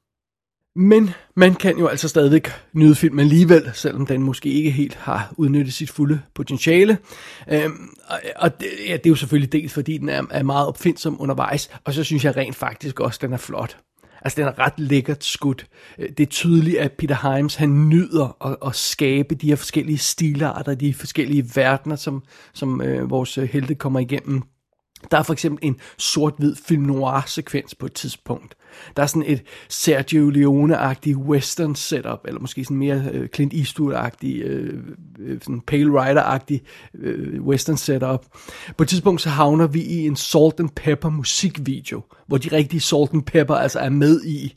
Men 0.75 1.09
man 1.35 1.55
kan 1.55 1.77
jo 1.77 1.88
altså 1.88 2.07
stadigvæk 2.07 2.49
nyde 2.73 2.95
filmen 2.95 3.19
alligevel, 3.19 3.71
selvom 3.73 4.05
den 4.05 4.23
måske 4.23 4.49
ikke 4.49 4.71
helt 4.71 4.95
har 4.95 5.33
udnyttet 5.38 5.73
sit 5.73 5.91
fulde 5.91 6.21
potentiale. 6.33 6.97
Øhm, 7.51 7.89
og 8.07 8.19
og 8.35 8.59
det, 8.59 8.67
ja, 8.88 8.93
det 8.93 9.05
er 9.05 9.09
jo 9.09 9.15
selvfølgelig 9.15 9.51
dels 9.51 9.73
fordi 9.73 9.97
den 9.97 10.09
er, 10.09 10.23
er 10.31 10.43
meget 10.43 10.67
opfindsom 10.67 11.21
undervejs, 11.21 11.69
og 11.83 11.93
så 11.93 12.03
synes 12.03 12.25
jeg 12.25 12.38
rent 12.38 12.55
faktisk 12.55 12.99
også, 12.99 13.17
at 13.17 13.21
den 13.21 13.33
er 13.33 13.38
flot. 13.38 13.77
Altså, 14.21 14.41
den 14.41 14.47
er 14.47 14.59
ret 14.59 14.79
lækkert 14.79 15.23
skudt. 15.23 15.67
Øh, 15.99 16.09
det 16.09 16.19
er 16.19 16.29
tydeligt, 16.29 16.77
at 16.77 16.91
Peter 16.91 17.35
Himes, 17.35 17.55
han 17.55 17.89
nyder 17.89 18.45
at, 18.45 18.67
at 18.67 18.75
skabe 18.75 19.35
de 19.35 19.47
her 19.47 19.55
forskellige 19.55 19.97
stilarter, 19.97 20.75
de 20.75 20.93
forskellige 20.93 21.45
verdener, 21.55 21.95
som, 21.95 22.23
som 22.53 22.81
øh, 22.81 23.09
vores 23.09 23.35
helte 23.35 23.75
kommer 23.75 23.99
igennem. 23.99 24.43
Der 25.11 25.17
er 25.17 25.23
for 25.23 25.33
eksempel 25.33 25.67
en 25.67 25.77
sort-hvid 25.97 26.55
film 26.55 26.83
noir-sekvens 26.83 27.75
på 27.75 27.85
et 27.85 27.93
tidspunkt. 27.93 28.55
Der 28.97 29.03
er 29.03 29.07
sådan 29.07 29.23
et 29.27 29.43
Sergio 29.69 30.29
Leone-agtigt 30.29 31.17
western 31.17 31.75
setup, 31.75 32.19
eller 32.25 32.39
måske 32.41 32.63
sådan 32.63 32.77
mere 32.77 33.03
øh, 33.11 33.27
Clint 33.27 33.53
Eastwood-agtig, 33.53 34.41
øh, 34.43 34.83
øh, 35.19 35.41
sådan 35.41 35.61
Pale 35.61 35.89
Rider-agtig 35.89 36.59
western 37.39 37.77
setup. 37.77 38.25
På 38.77 38.83
et 38.83 38.89
tidspunkt 38.89 39.21
så 39.21 39.29
havner 39.29 39.67
vi 39.67 39.81
i 39.81 40.07
en 40.07 40.15
Salt 40.15 40.59
and 40.59 40.69
Pepper 40.75 41.09
musikvideo, 41.09 42.01
hvor 42.27 42.37
de 42.37 42.49
rigtige 42.51 42.79
Salt 42.79 43.13
and 43.13 43.23
Pepper 43.23 43.55
altså 43.55 43.79
er 43.79 43.89
med 43.89 44.23
i. 44.23 44.55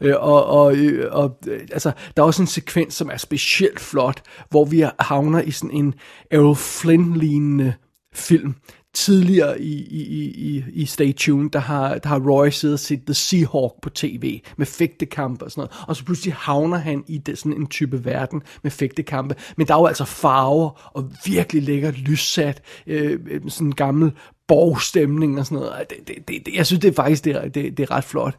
Uh, 0.00 0.10
og, 0.14 0.46
og, 0.46 0.76
og 1.10 1.38
altså, 1.72 1.92
der 2.16 2.22
er 2.22 2.26
også 2.26 2.42
en 2.42 2.46
sekvens, 2.46 2.94
som 2.94 3.10
er 3.12 3.16
specielt 3.16 3.80
flot, 3.80 4.22
hvor 4.50 4.64
vi 4.64 4.84
havner 5.00 5.40
i 5.40 5.50
sådan 5.50 5.76
en 5.76 5.94
Errol 6.30 6.56
Flynn-lignende 6.56 7.72
film, 8.14 8.54
tidligere 8.94 9.60
i, 9.60 9.72
i, 9.86 10.24
i, 10.30 10.64
i 10.72 10.86
Stay 10.86 11.14
Tuned, 11.14 11.50
der 11.50 11.58
har, 11.58 11.98
der 11.98 12.08
har 12.08 12.18
Roy 12.18 12.48
siddet 12.48 12.74
og 12.74 12.80
set 12.80 13.02
The 13.06 13.14
Seahawk 13.14 13.80
på 13.82 13.90
tv 13.90 14.40
med 14.56 14.66
fægtekampe 14.66 15.44
og 15.44 15.50
sådan 15.50 15.60
noget, 15.60 15.84
og 15.88 15.96
så 15.96 16.04
pludselig 16.04 16.34
havner 16.34 16.76
han 16.76 17.04
i 17.06 17.18
det, 17.18 17.38
sådan 17.38 17.52
en 17.52 17.66
type 17.66 18.04
verden 18.04 18.42
med 18.62 18.70
fægtekampe, 18.70 19.34
men 19.56 19.66
der 19.66 19.74
er 19.74 19.78
jo 19.78 19.86
altså 19.86 20.04
farver 20.04 20.90
og 20.94 21.12
virkelig 21.24 21.62
lækkert 21.62 21.98
lyssat, 21.98 22.62
øh, 22.86 23.20
øh 23.30 23.40
sådan 23.48 23.66
en 23.66 23.74
gammel 23.74 24.12
borgstemning 24.48 25.38
og 25.38 25.46
sådan 25.46 25.58
noget. 25.58 25.90
Det, 25.90 26.28
det, 26.28 26.46
det, 26.46 26.54
jeg 26.54 26.66
synes 26.66 26.80
det 26.80 26.88
er 26.88 26.94
faktisk 26.94 27.24
det, 27.24 27.36
er, 27.36 27.48
det, 27.48 27.76
det 27.76 27.82
er 27.82 27.90
ret 27.90 28.04
flot. 28.04 28.34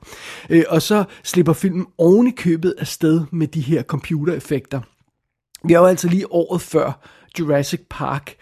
Øh, 0.49 0.63
og 0.69 0.81
så 0.81 1.03
slipper 1.23 1.53
filmen 1.53 1.85
oven 1.97 2.27
i 2.27 2.31
købet 2.31 2.75
af 2.77 2.87
sted 2.87 3.25
med 3.31 3.47
de 3.47 3.61
her 3.61 3.83
computereffekter. 3.83 4.81
Vi 5.63 5.73
har 5.73 5.79
jo 5.79 5.85
altså 5.85 6.07
lige 6.07 6.33
året 6.33 6.61
før 6.61 7.18
Jurassic 7.39 7.81
Park, 7.89 8.35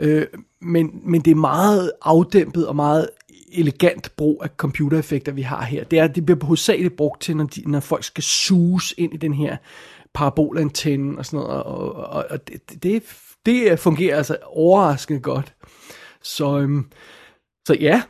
øh, 0.00 0.26
men, 0.60 1.00
men 1.04 1.20
det 1.20 1.30
er 1.30 1.34
meget 1.34 1.92
afdæmpet 2.02 2.66
og 2.66 2.76
meget 2.76 3.08
elegant 3.52 4.16
brug 4.16 4.40
af 4.44 4.48
computereffekter, 4.56 5.32
vi 5.32 5.42
har 5.42 5.64
her. 5.64 5.84
Det, 5.84 5.98
er, 5.98 6.06
det 6.06 6.26
bliver 6.26 6.44
hovedsageligt 6.44 6.96
brugt 6.96 7.22
til, 7.22 7.36
når, 7.36 7.44
de, 7.44 7.62
når 7.66 7.80
folk 7.80 8.04
skal 8.04 8.22
suges 8.22 8.94
ind 8.98 9.14
i 9.14 9.16
den 9.16 9.34
her 9.34 9.56
parabolantenne 10.14 11.18
og 11.18 11.26
sådan 11.26 11.46
noget, 11.46 11.62
og, 11.62 11.94
og, 11.94 12.26
og 12.30 12.48
det, 12.48 12.82
det, 12.82 13.02
det 13.46 13.78
fungerer 13.78 14.16
altså 14.16 14.36
overraskende 14.42 15.20
godt. 15.20 15.54
Så, 16.22 16.58
øhm, 16.58 16.86
så 17.66 17.74
ja, 17.74 18.02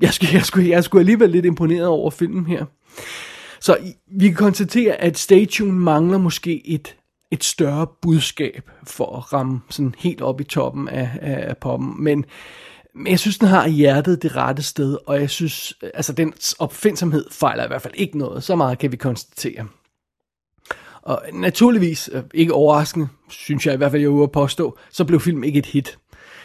jeg 0.00 0.14
skulle, 0.14 0.34
jeg, 0.34 0.44
skulle, 0.44 0.68
jeg 0.68 0.84
skulle 0.84 1.00
alligevel 1.00 1.30
lidt 1.30 1.46
imponeret 1.46 1.86
over 1.86 2.10
filmen 2.10 2.46
her. 2.46 2.64
Så 3.60 3.78
vi 4.06 4.26
kan 4.26 4.36
konstatere, 4.36 4.94
at 4.94 5.18
Stay 5.18 5.46
Tuned 5.46 5.72
mangler 5.72 6.18
måske 6.18 6.66
et 6.66 6.96
et 7.30 7.44
større 7.44 7.86
budskab 8.02 8.70
for 8.84 9.16
at 9.16 9.32
ramme 9.32 9.60
sådan 9.70 9.94
helt 9.98 10.20
op 10.20 10.40
i 10.40 10.44
toppen 10.44 10.88
af, 10.88 11.10
af, 11.20 11.48
af 11.48 11.56
poppen. 11.56 12.04
Men, 12.04 12.24
men 12.94 13.06
jeg 13.06 13.18
synes, 13.18 13.38
den 13.38 13.48
har 13.48 13.68
hjertet 13.68 14.22
det 14.22 14.36
rette 14.36 14.62
sted, 14.62 14.98
og 15.06 15.20
jeg 15.20 15.30
synes, 15.30 15.74
altså 15.94 16.12
den 16.12 16.32
opfindsomhed 16.58 17.24
fejler 17.30 17.64
i 17.64 17.66
hvert 17.66 17.82
fald 17.82 17.94
ikke 17.96 18.18
noget. 18.18 18.44
Så 18.44 18.56
meget 18.56 18.78
kan 18.78 18.92
vi 18.92 18.96
konstatere. 18.96 19.66
Og 21.02 21.22
naturligvis, 21.32 22.10
øh, 22.12 22.22
ikke 22.34 22.52
overraskende, 22.52 23.08
synes 23.28 23.66
jeg 23.66 23.74
i 23.74 23.76
hvert 23.76 23.90
fald, 23.90 24.02
jeg 24.02 24.08
er 24.08 24.22
at 24.22 24.32
påstå, 24.32 24.78
så 24.90 25.04
blev 25.04 25.20
filmen 25.20 25.44
ikke 25.44 25.58
et 25.58 25.66
hit. 25.66 25.98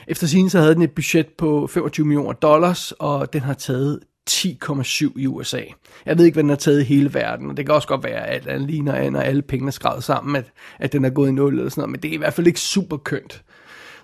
Efter 0.08 0.28
sin 0.28 0.50
så 0.50 0.60
havde 0.60 0.76
den 0.76 0.82
et 0.82 0.91
budget 0.91 1.28
på 1.28 1.67
25 1.67 2.06
millioner 2.06 2.34
dollars, 2.34 2.91
og 2.91 3.34
den 3.34 3.41
har 3.41 3.54
taget 3.54 4.00
10,7 4.30 5.12
i 5.16 5.28
USA. 5.28 5.62
Jeg 6.06 6.18
ved 6.18 6.26
ikke, 6.26 6.36
hvad 6.36 6.44
den 6.44 6.50
har 6.50 6.56
taget 6.56 6.82
i 6.82 6.84
hele 6.84 7.14
verden, 7.14 7.50
og 7.50 7.58
det 7.58 7.66
kan 7.66 7.76
også 7.76 7.88
godt 7.88 8.04
være, 8.04 8.28
at 8.28 8.44
den 8.44 8.68
ligner, 8.68 9.18
og 9.18 9.26
alle 9.26 9.42
pengene 9.42 9.70
er 9.70 9.72
skrevet 9.72 10.04
sammen, 10.04 10.36
at, 10.36 10.52
at 10.80 10.94
den 10.94 11.06
er 11.06 11.10
gået 11.10 11.30
i 11.30 11.32
nul 11.32 11.58
eller 11.58 11.70
sådan 11.70 11.82
noget, 11.82 11.92
men 11.92 12.02
det 12.02 12.10
er 12.10 12.14
i 12.14 12.18
hvert 12.18 12.34
fald 12.34 12.48
ikke 12.48 12.60
super 12.60 12.98
kønt. 12.98 13.44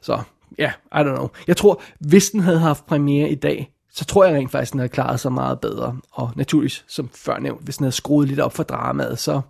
Så 0.02 0.22
ja, 0.58 0.72
yeah, 0.94 1.06
I 1.06 1.10
don't 1.10 1.16
know. 1.16 1.30
Jeg 1.48 1.58
tror, 1.58 1.82
hvis 2.00 2.30
den 2.30 2.40
havde 2.40 2.60
haft 2.60 2.86
premiere 2.86 3.30
i 3.30 3.36
dag, 3.36 3.74
så 3.92 4.06
tror 4.06 4.26
jeg 4.26 4.36
rent 4.36 4.52
faktisk, 4.52 4.72
den 4.72 4.80
havde 4.80 4.90
klaret 4.90 5.20
sig 5.20 5.34
meget 5.34 5.60
bedre. 5.60 5.98
Og 6.12 6.32
naturligvis, 6.36 6.86
som 6.88 7.10
før 7.16 7.40
nævnt, 7.40 7.64
hvis 7.64 7.78
den 7.78 7.84
havde 7.84 7.96
skruet 7.96 8.28
lidt 8.28 8.40
op 8.40 8.54
for 8.54 8.64
dramaet, 8.64 9.20
så, 9.20 9.42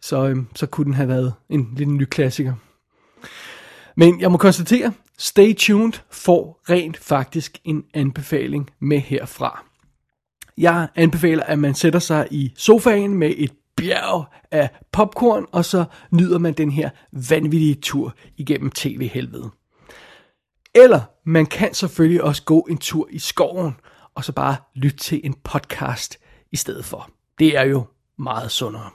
så, 0.00 0.28
øhm, 0.28 0.46
så 0.54 0.66
kunne 0.66 0.84
den 0.84 0.94
have 0.94 1.08
været 1.08 1.34
en 1.48 1.68
lidt 1.76 1.88
ny 1.88 2.04
klassiker. 2.04 2.54
Men 3.96 4.20
jeg 4.20 4.32
må 4.32 4.38
konstatere, 4.38 4.92
Stay 5.18 5.54
Tuned 5.54 5.92
får 6.10 6.60
rent 6.70 6.96
faktisk 6.96 7.58
en 7.64 7.84
anbefaling 7.94 8.70
med 8.80 8.98
herfra. 8.98 9.64
Jeg 10.58 10.88
anbefaler, 10.94 11.42
at 11.42 11.58
man 11.58 11.74
sætter 11.74 11.98
sig 11.98 12.28
i 12.30 12.52
sofaen 12.56 13.14
med 13.14 13.34
et 13.36 13.52
bjerg 13.76 14.24
af 14.50 14.70
popcorn, 14.92 15.46
og 15.52 15.64
så 15.64 15.84
nyder 16.10 16.38
man 16.38 16.52
den 16.52 16.70
her 16.70 16.90
vanvittige 17.30 17.74
tur 17.74 18.14
igennem 18.36 18.70
tv-helvede. 18.70 19.50
Eller 20.74 21.00
man 21.24 21.46
kan 21.46 21.74
selvfølgelig 21.74 22.22
også 22.22 22.42
gå 22.42 22.60
en 22.70 22.78
tur 22.78 23.08
i 23.10 23.18
skoven, 23.18 23.76
og 24.14 24.24
så 24.24 24.32
bare 24.32 24.56
lytte 24.74 24.96
til 24.96 25.20
en 25.24 25.34
podcast 25.44 26.18
i 26.52 26.56
stedet 26.56 26.84
for. 26.84 27.10
Det 27.38 27.56
er 27.56 27.62
jo 27.62 27.84
meget 28.18 28.50
sundere. 28.50 28.90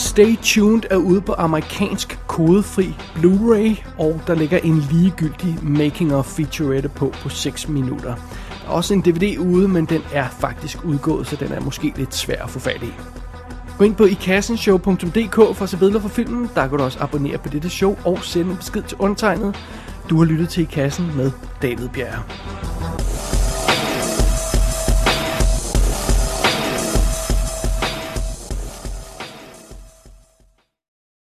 Stay 0.00 0.36
Tuned 0.42 0.82
er 0.90 0.96
ude 0.96 1.20
på 1.20 1.32
amerikansk 1.32 2.18
kodefri 2.26 2.94
Blu-ray, 3.14 3.98
og 3.98 4.20
der 4.26 4.34
ligger 4.34 4.58
en 4.58 4.78
ligegyldig 4.90 5.58
making 5.62 6.14
of 6.14 6.26
featurette 6.26 6.88
på 6.88 7.14
på 7.22 7.28
6 7.28 7.68
minutter. 7.68 8.14
Der 8.62 8.66
er 8.66 8.70
også 8.70 8.94
en 8.94 9.00
DVD 9.00 9.38
ude, 9.38 9.68
men 9.68 9.84
den 9.84 10.02
er 10.12 10.28
faktisk 10.28 10.84
udgået, 10.84 11.26
så 11.26 11.36
den 11.36 11.52
er 11.52 11.60
måske 11.60 11.92
lidt 11.96 12.14
svær 12.14 12.44
at 12.44 12.50
få 12.50 12.58
fat 12.58 12.82
i. 12.82 12.92
Gå 13.78 13.84
ind 13.84 13.94
på 13.94 14.04
ikassenshow.dk 14.04 15.34
for 15.34 15.62
at 15.62 15.68
se 15.68 15.76
billeder 15.76 16.00
fra 16.00 16.08
filmen. 16.08 16.50
Der 16.54 16.68
kan 16.68 16.78
du 16.78 16.84
også 16.84 16.98
abonnere 17.00 17.38
på 17.38 17.48
dette 17.48 17.70
show 17.70 17.96
og 18.04 18.18
sende 18.24 18.50
en 18.50 18.56
besked 18.56 18.82
til 18.82 18.96
undertegnet. 18.98 19.56
Du 20.10 20.18
har 20.18 20.24
lyttet 20.24 20.48
til 20.48 20.62
I 20.62 20.66
Kassen 20.66 21.16
med 21.16 21.30
David 21.62 21.88
Bjerre. 21.88 22.22